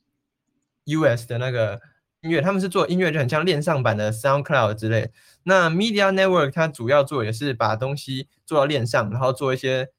[0.86, 1.80] U S 的那个
[2.22, 5.10] 音乐，他们是做音乐，就很像链上版的 SoundCloud 之类。
[5.44, 9.90] 那 Media Network 它主要做也是把东西做到链上，然后做一些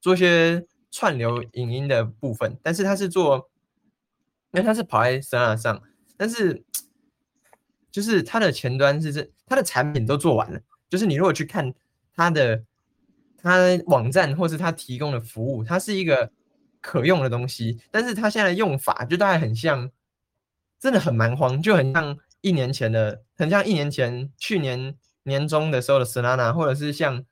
[0.00, 2.58] 做一些串流影音的部分。
[2.62, 3.50] 但是它是做，
[4.52, 5.82] 因为它是跑在 s o a 上，
[6.16, 6.64] 但是
[7.90, 10.58] 就是它的前端是这，它的产品都做完了。
[10.88, 11.74] 就是你如果去看
[12.14, 12.64] 它的
[13.36, 16.32] 它网站或是它提供的服务，它是一个
[16.80, 19.90] 可用的东西，但是它现在的用法就大概很像。
[20.84, 27.24] 真的很蛮荒，就很像一年前的，很像一年前去年年中的时候的 Solana，或者是像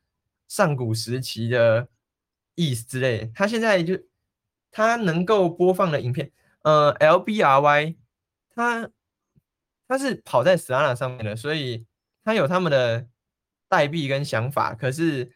[0.48, 1.86] 上古时期的
[2.56, 3.30] Ease 之类。
[3.34, 3.98] 它现在就
[4.70, 6.32] 它能够播放的影片，
[6.62, 7.96] 呃，LBRY，
[8.54, 8.88] 它
[9.86, 11.84] 它是跑在 Solana 上面的，所以
[12.24, 13.06] 它有他们的
[13.68, 14.72] 代币跟想法。
[14.72, 15.30] 可是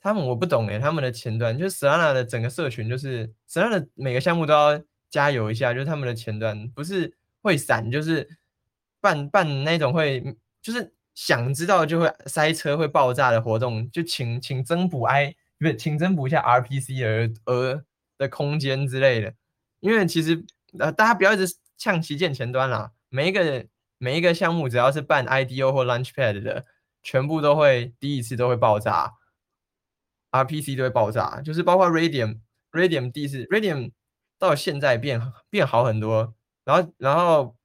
[0.00, 4.82] 他们我不懂哎，他们的前端就是 Solana 的整个社群，就是 Solana 每个项目都要。
[5.10, 8.38] 加油一下，就是他们的前端不是会闪，就是
[9.00, 10.22] 办办那种会，
[10.62, 17.84] 就是想知道就会塞车会爆炸的活动，就请请增补 I 不是请增补一下 RPC 而而
[18.16, 19.34] 的空间之类的，
[19.80, 20.44] 因为其实
[20.78, 23.66] 呃大家不要一直呛旗舰前端啦，每一个
[23.98, 26.64] 每一个项目只要是办 IDO 或 Launchpad 的，
[27.02, 29.14] 全部都会第一次都会爆炸
[30.30, 32.38] ，RPC 都会爆炸，就是包括 Radium
[32.70, 33.90] Radium 第一次 Radium。
[34.40, 35.20] 到现在变
[35.50, 36.34] 变好很多，
[36.64, 37.56] 然后然后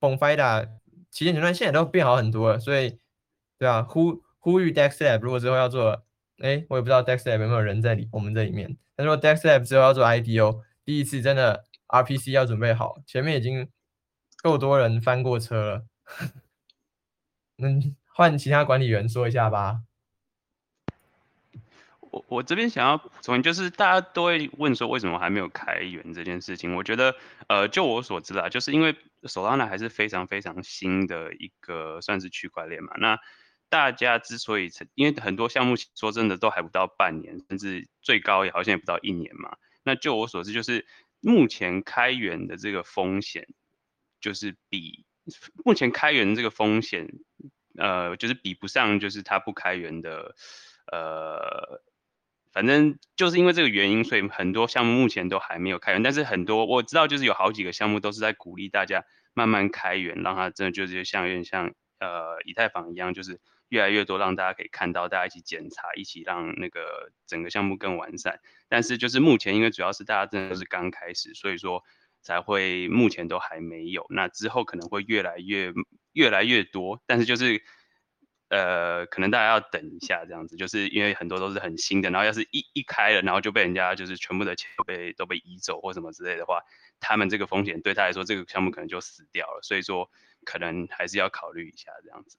[0.00, 0.68] Bonfire
[1.10, 2.98] 旗舰前端现在都变好很多了，所以
[3.58, 6.02] 对啊，呼呼吁 DexLab 如果之后要做，
[6.38, 13.68] 哎，我也不知道 DexLab 有没有人在里我们这里面，但是 DexLab 之后要做 IDO，第一次真的 RPC 要准备好，前面已经
[14.42, 15.86] 够多人翻过车了，
[17.62, 19.82] 嗯，换其他管理员说一下吧。
[22.12, 26.76] 我我这边想要补充，就是大家都会问说为什么还没有开源这件事情。
[26.76, 27.16] 我觉得，
[27.48, 32.92] 呃，就我所知啊，就是因为 Solana 还是非常非常新的一个算是区块链嘛。
[32.98, 33.18] 那
[33.70, 39.56] 大家之所以成，因为很多项目说真的都还不到半年，甚至最高也好像也不到一年嘛。
[39.82, 40.86] 那就我所知，就是
[41.20, 43.48] 目前开源的这个风险，
[44.20, 45.06] 就是比
[45.64, 47.08] 目前开源这个风险，
[47.78, 50.36] 呃，就是比不上就是它不开源的，
[50.92, 51.80] 呃。
[52.52, 56.02] 反正就是因为这个原因，所以很多项目目前都还没有开源。
[56.02, 63.40] 但是很多我知道，就是有好几个项目都是在鼓励大家慢慢开源，让它真的就是像有点像呃以太坊一样，就是
[63.70, 68.38] 越来越多让大家可以看到，大家一起检查，一起让那个整个项目更完善。
[68.68, 71.82] 但是就是目前因为主要是大家真的是刚开始，所以说
[72.20, 74.04] 才会目前都还没有。
[74.10, 75.72] 那之后可能会越来越
[76.12, 77.62] 越来越多，但是就是。
[78.52, 86.60] 呃，可能大家要等一下，这样子，就是因为很多都是很新的，然后要是一一开了，然后就被人家就是全部的钱都被都被移走或什么之类的话，
[87.00, 90.10] 他们这个风险对他来说，这个项目可能就死掉了，所以说
[90.44, 92.36] 可能还是要考虑一下这样子。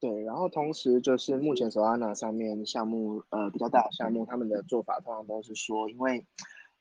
[0.00, 6.26] 对，然后同时就是目前 Solana 上面项目，呃，比较大的项目，他们的做法通常都是说，因为。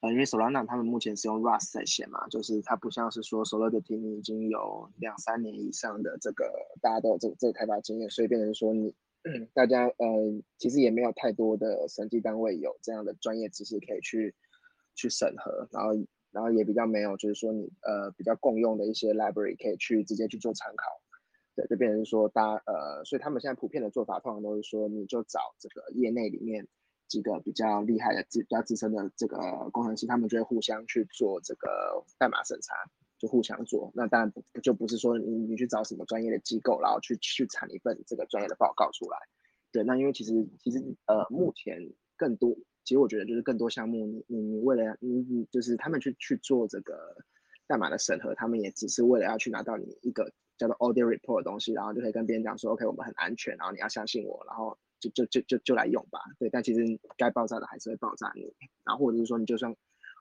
[0.02, 6.50] 呃，因为 Solana 他们目前是用 Rust 在写嘛，就是它不像是说 Solidity 已经有两三年以上的这个
[6.82, 8.96] 大家都有这这个开发经验，所以变成说你
[9.54, 14.34] 大家呃其实也没有太多的审计单位有这样的专业知识可以去
[14.96, 15.92] 去审核，然后
[16.32, 20.86] 然后也比较没有就是说你呃比较共用的一些 library 可以去直接去做参考，
[21.58, 26.66] 对，就变成说大家呃，所以他们现在普遍的做法通常都是说你就找这个业内里面。
[27.10, 29.38] 几个比较厉害的、资比较资深的这个
[29.74, 32.76] 工程师，他们就会互相去做这个代码审查，
[33.18, 33.92] 就互相做。
[33.96, 39.18] 那当然不就不是说你你去找什么专业的机构，然后去去产一份这个专业的报告出来。
[39.72, 42.56] 对，那因为其实其实呃，目前更多，
[42.86, 47.18] 其实我觉得就是更多项目，你你你为了你你就是他们去去做这个
[47.68, 54.78] 代码的审核，他们也只是为了要去拿到你一个叫做 audit report 的东西，然后就可以跟别人讲说，OK，我们很安全，然后你要相信我，然后。
[55.00, 59.76] 就就就就就来用吧，对，但其实该爆炸的还是会爆炸你，然后或者是说你就算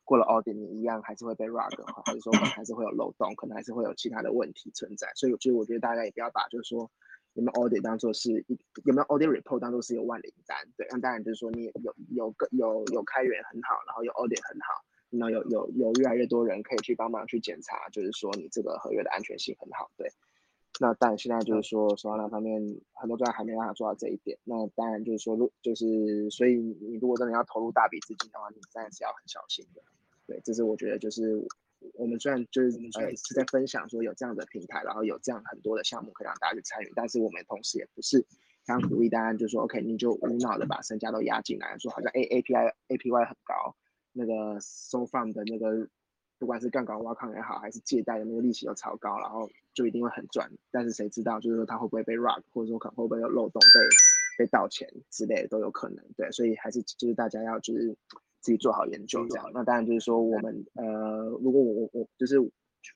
[0.04, 6.90] 过了 audit，你一样还是会被 rug，或者说还是会有漏洞，可能还是会有其他的问题存在，所以其实我觉得大家也不要把就是说
[7.34, 11.72] 有没有 audit 当做是一有没有 audit report 当做是一个万灵丹，对，那当然就是说你有
[12.10, 20.10] 有个有有开源很好，然后有 audit 很好，那有有有越来越多人可以去帮忙去检查，就是说你这个合约的安全性很好，对。
[20.80, 22.60] 那但现在就是说，手上那方面
[22.94, 24.38] 很多专业还没办法做到这一点。
[24.44, 29.82] 那当然就是说，如就是所以你如果真的要投入大笔资金的话，你当然是要很小心的。
[30.26, 31.44] 对，这是我觉得就是
[31.94, 38.24] 我们虽然就是呃是在分享说有这样的平台，然后有这样很多的项目可以让大家去参与，但是我们同时也不是
[38.66, 43.74] 想鼓励大家就说 OK，你就无脑的把身家都压进来，说好像 A A P I A P Y 很高，
[44.12, 45.88] 那个 So Fun 的那个
[46.38, 50.50] 不管是杠杆挖矿也好，还是借贷的那个利息都超高，然后就一定会很赚。
[50.70, 53.60] 但是谁知道，就是说它会不会被 rug，或者说可能会不会有漏洞
[54.38, 56.04] 被被盗钱之类的都有可能。
[56.16, 57.96] 对，所以还是就是大家要就是
[58.40, 59.50] 自己做好研究这样。
[59.52, 62.36] 那当然就是说我们呃，如果我我我就是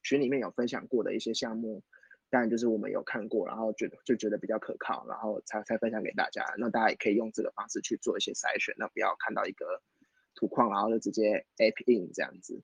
[0.05, 1.83] 群里面有分享过的一些项目，
[2.31, 6.45] 当然就是我们有看过，然后觉得就觉得比较可靠，然后才才分享给大家。
[6.59, 9.83] 那大家也可以用这个方式去做一些筛选，那不要看到一个
[10.37, 12.63] 图框，然后就直接 app in 这样子。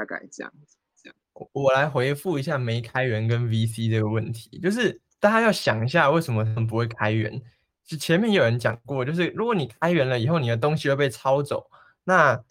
[0.00, 1.16] 大概这样子，这样
[1.52, 7.42] 我来回复一下没开源跟 VC 这个问题，就是大家要想一下为什么他们不会开源。
[7.84, 11.70] 就前面有人讲过，就是如果你开源了以后，你的东西会被抄走，
[12.04, 12.42] 那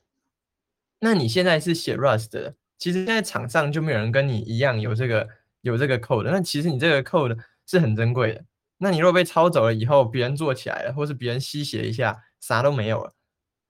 [1.00, 5.28] 那你现在是写 Rust 的，其实现在场上就没有人跟你一样有这个
[5.62, 7.36] 有这个 code，那其实你这个 code
[7.66, 8.46] 是很珍贵的。
[8.78, 13.16] 那你如果被抄走了以后，别人做起来了，或是别人吸血一下，啥都没有了。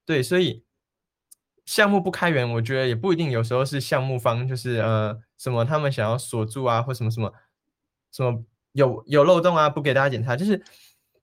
[0.06, 0.66] 对，所以。
[1.70, 7.32] 项目不开源，我觉得也不一定，有时候是项目方就是呃什么他们想要锁住啊，或什么什么
[8.12, 10.64] 什么有有漏洞啊，不给大家检查，就是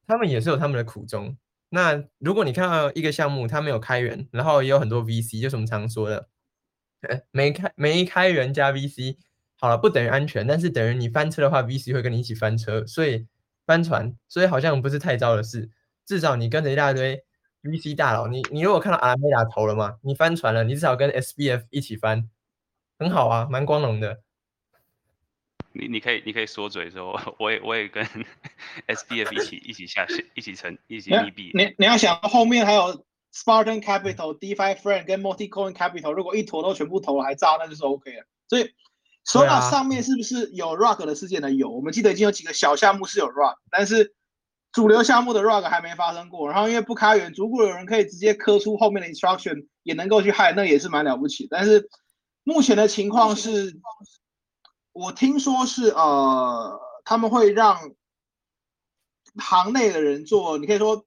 [0.06, 1.36] 他们也是有他们的苦衷。
[1.70, 6.28] 那如果你看到一个项目它没有开源，然后也有很多 VC，就是我们常说的，
[7.32, 9.16] 没开没开源加 VC，
[9.58, 13.26] 好了不等于安全，但是等于你翻车的话，VC 会跟你一起翻车，所以
[13.66, 15.68] 翻船，所以好像不是太糟的事，
[16.06, 17.25] 至少你跟着一大堆。
[17.66, 19.96] VC 大佬，你你如果看到阿拉梅达投了吗？
[20.02, 22.28] 你翻船了，你至少跟 SBF 一起翻，
[22.98, 24.20] 很好啊，蛮光荣的。
[25.72, 28.02] 你你可以你可以缩嘴说， 我也我也跟
[28.88, 31.50] SBF 一起一起下线，一起成一起密闭。
[31.52, 33.04] 你你要想后面还有
[33.34, 38.24] Spartan Capital、DeFi Friend 跟 Multicoin Capital，如果一坨都全部投了还炸，那就是 OK 了。
[38.48, 38.72] 所以
[39.24, 41.50] 说到上面是不是有 Rock 的事件呢？
[41.50, 44.15] 有，我们记得已经有几个小项目是有 Rock，但是。
[44.76, 51.48] 主流项目的 rug 还没发生过，然后因为不开源，如果有人可以直接磕出后面的 instruction，也能够去害，那也是蛮了不起。
[51.50, 51.88] 但是
[52.44, 53.80] 目前的情况是，
[54.92, 57.78] 我听说是呃，他们会让
[59.38, 61.06] 行内的人做，你可以说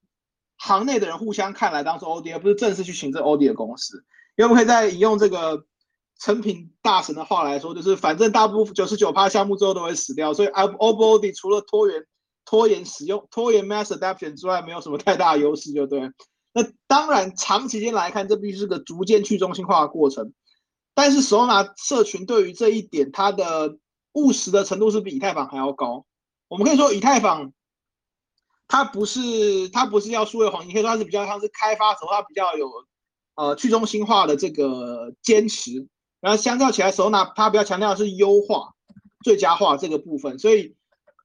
[0.58, 4.04] 行内的人互相看来当做 OD，而不是正式去行这 OD 的公司。
[4.36, 5.64] 因为我们可以再引用这个
[6.18, 12.04] 成品大神的话来说，就是反正大部分九十九趴项目最后都会死掉，所以 OBOD 除了拖延。
[12.50, 16.00] 拖延使用拖延 mass adoption 之外，没有什么太大的优势，就对。
[16.52, 20.34] 那当然，长期间来看，这必须是个逐渐去中心化的过程。
[20.96, 23.78] 但是，Solana 社群对于这一点，它的
[24.14, 26.08] 务实的程度是比以太坊还要高。
[26.48, 27.54] 我们可以说，以太坊
[28.68, 32.68] 它不是它不是要数位黄金，可以说它是比较像是开发者，它比较有
[33.36, 35.88] 呃去中心化的这个坚持。
[36.20, 38.74] 然后相较起来，Solana 它比较强调的是优化、
[39.24, 40.76] 最佳化这个部分，所以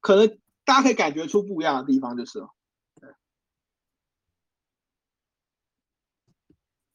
[0.02, 0.38] 可能。
[0.64, 2.54] 大家可以感觉出不一样的地方，就是了。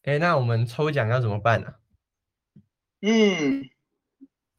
[0.04, 1.76] 哎，那我们抽奖要怎么办呢？
[3.02, 3.70] 嗯，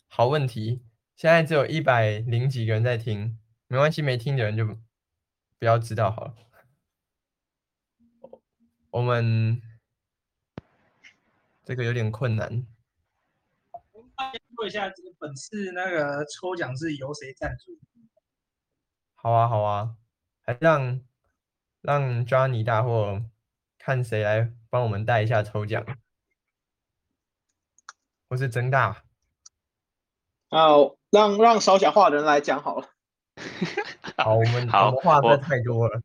[0.06, 0.84] 好问题。
[1.16, 4.64] 现在只有一百零几个人在听，没关系，没听的人就
[5.58, 6.34] 不要知道好了。
[8.90, 9.60] 我们
[11.64, 12.66] 这个有点困难。
[13.92, 14.10] 我们
[14.54, 17.78] 说一下，这个本次那个抽奖是由谁赞助？
[19.22, 19.96] 好啊，好啊，
[20.40, 21.02] 还让
[21.82, 23.22] 让 Johnny 大货
[23.78, 25.84] 看谁来帮我们带一下抽奖，
[28.30, 29.02] 或是增大？
[30.48, 32.88] 好，让让少讲话的人来讲好了。
[34.16, 36.00] 好，我们好话太多了。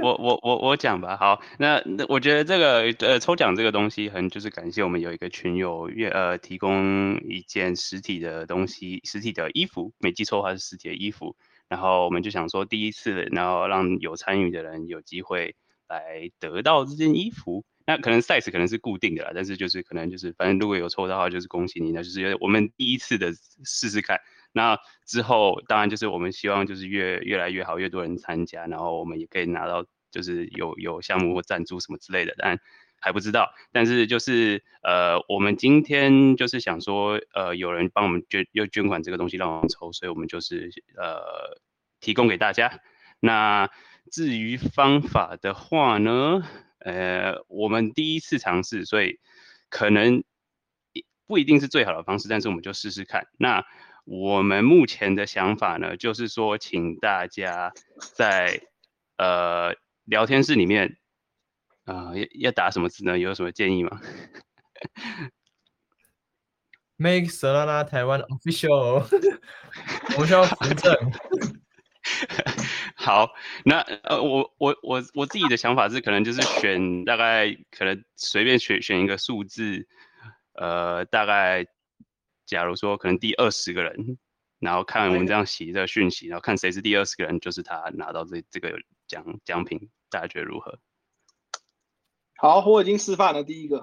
[0.00, 1.16] 我我我我讲吧。
[1.16, 11.34] 好，那那我觉得这个呃抽奖这个东西，很就是感谢我们有一个群友月呃提供一件实体的东西，实体的衣服，没记错的话是实体的衣服。
[11.70, 15.54] 然后我们就想说，第一次，然后让有参与的人有机会
[15.88, 17.64] 来得到这件衣服。
[17.86, 21.92] 那可能 size 可能是固定的啦，但是就是可能就是，反正如果有抽到的话，就是恭喜你。
[21.92, 23.32] 那就是我们第一次的
[23.64, 24.20] 试试看。
[24.52, 32.34] 那之后当然就是我们希望就是越越来越好，越多人参加，然后我们也可以拿到就是有有项目或赞助什么之类的。
[32.36, 32.58] 但
[33.00, 41.58] 还不知道，但是就是呃，我们今天就是想说，呃，有人帮我们捐又捐款这个东西让我们抽，所以我们就是呃
[41.98, 42.80] 提供给大家。
[43.18, 43.70] 那
[44.10, 46.42] 至于方法的话呢，
[46.78, 49.18] 呃，我们第一次尝试，所以
[49.70, 50.22] 可能
[51.26, 53.28] 不一定是最好的方式，但是我们就试试看。
[53.38, 53.64] 那
[54.04, 57.72] 我们目前的想法呢，就是说，请大家
[58.14, 58.60] 在
[59.16, 59.74] 呃
[60.04, 60.98] 聊天室里面。
[61.84, 63.18] 啊，要要打什么字呢？
[63.18, 64.00] 有什么建议吗
[66.96, 69.04] ？Make Solana 台湾 official，
[70.14, 70.94] 我们需要扶正。
[72.94, 73.30] 好，
[73.64, 79.86] 那呃，我我我我自己的想法是，可能就是选大概可能随便选选一个数字，
[80.52, 81.66] 呃，大概
[82.46, 84.18] 假如说可能第二十个人，
[84.58, 90.78] 然后看我们这样洗这个讯息，然后看谁是第二十个人，就是他拿到这这个奖奖品，大家觉得如何？
[92.40, 93.82] 好，我已经示范了第一个。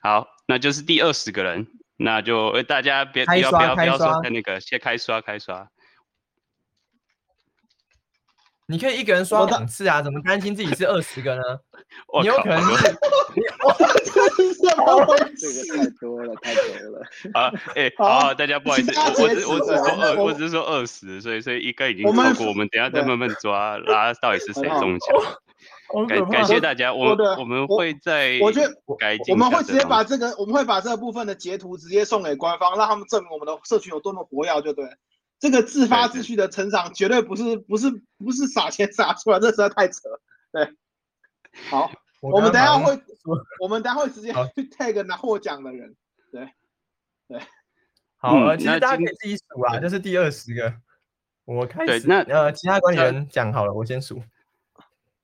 [0.00, 1.66] 好，那就是第二十个人，
[1.98, 5.68] 那就呃大家别不开刷要不要不要开刷说在那个先开刷开刷。
[8.66, 11.42] 你可以一个人刷两次啊，怎么担心自己是二十个呢？
[12.08, 12.84] 我你有靠可能是
[14.14, 15.76] 这是什么回这？
[15.76, 17.06] 个太多了，太多了。
[17.34, 25.38] 啊， 哎、好好，大家不好意思，我我只我只是说二，我我只是说二十，所以所以一个已经超过，我们等下再慢慢抓，拉到底是谁中奖。
[26.08, 34.86] 感感谢大家，我我们我们会在我觉得改进我们会直接把这个，我们会把这部分的截图直接送给官方，让他们证明我们的社群有多么活跃，就对。
[35.38, 39.94] 这个自发秩序的成长绝对不是不是不是撒钱撒出来，这实在太扯。
[40.52, 40.68] 对，
[41.68, 41.90] 好，
[42.20, 42.96] 我们等下会，
[43.60, 45.96] 我们等下会直接去 tag 拿获奖的人。
[46.30, 46.48] 对
[47.26, 47.40] 对，
[48.18, 50.72] 好那其实大家可以自己数啊，这是第二十个。
[51.44, 54.22] 我开始，对那呃，其他管理员讲好了，我先数。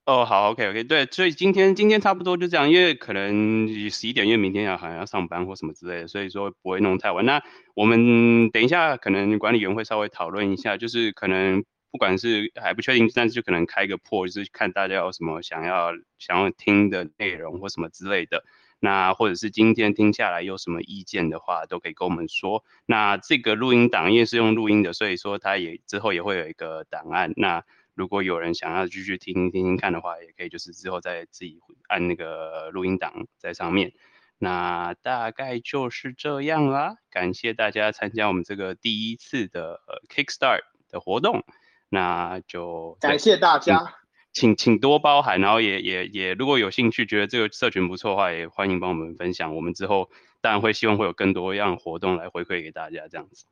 [0.09, 7.23] 哦，好，OK OK，对，所以今天今天差不多就这样，因为可能十一点，因为明天要好像要上班或什么之类的，所以说不会弄太晚。
[7.27, 7.43] 那
[7.75, 18.43] 我们等一下可能管理员会稍微讨论一下，就是可能不管是还不确定，但是就可能开个破，就是看大家有什么想要想要听的内容或什么之类的。
[18.79, 22.63] 那或者是今天听下来有什么意见的话，都可以跟我们说。
[22.87, 27.31] 那这个录音档因为是用录音的，所以说它也之后也会有一个档案。
[27.35, 27.63] 那
[27.99, 33.91] 如果有人想要继续听听听看的话，也可以就是之后再自己按那个录音档在上面。
[34.37, 41.43] 那大概就是这样啦，感谢大家参加我们这个第一次的呃 Kickstart 的活动，
[41.89, 43.95] 那就感谢大家，
[44.31, 49.57] 请请多包涵，然后也也也，如果有兴趣，觉得这个社群不错的话，也欢迎帮我们分享。
[49.57, 53.45] 我们之后当然会希望会有更多样活动来回馈给大家，这样子。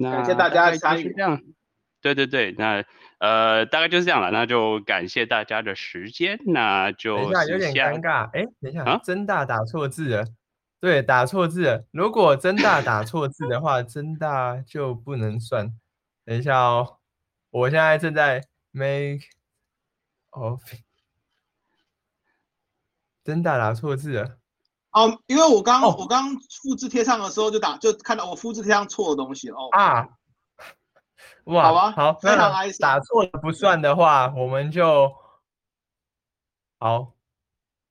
[0.00, 1.20] 那好感谢大家概参与就是这。
[1.20, 1.42] 样。
[2.00, 2.84] 对对对，那
[3.18, 8.30] 呃大概就是这样了，那就感谢大家的时间，那就等一下，有点尴尬。
[8.30, 10.24] 哎，等一下啊，真大打错字了。
[10.78, 11.84] 对，打错字了。
[11.90, 15.72] 如果真大打错字的话，真大就不能算。
[16.24, 16.98] 等一下哦，
[17.50, 19.24] 我现在正在 make
[20.30, 20.60] of
[23.24, 24.38] 真大打错字了。
[24.92, 29.68] 哦，因为我刚哦我刚复制贴上的时候就打就看到我复制贴上错的东西了哦。
[29.72, 30.08] 啊，
[31.46, 35.12] 哇，好啊好，非常那哀伤打错了不算的话，我们就
[36.78, 37.12] 好，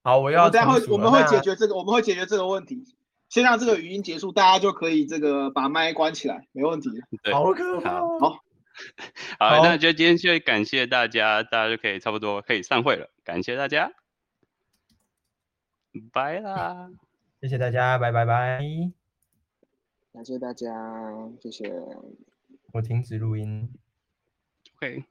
[0.03, 2.83] 好，我我要们等一下会我们会解决这个，我们会解决这个问题。
[3.27, 6.89] 先让这个语音结束，大家就可以这个把麦关起来，没问题。
[7.23, 8.19] 对好可怕好，
[9.39, 13.91] 好 那就今天就感谢大家，大家就可以差不多可以散会了，感谢大家，
[16.13, 16.89] 拜啦。
[17.41, 18.59] 谢谢大家，拜拜拜。
[20.13, 20.69] 感谢大家，
[21.41, 21.73] 谢谢。
[22.75, 23.73] 我停止录音。
[24.75, 25.05] OK。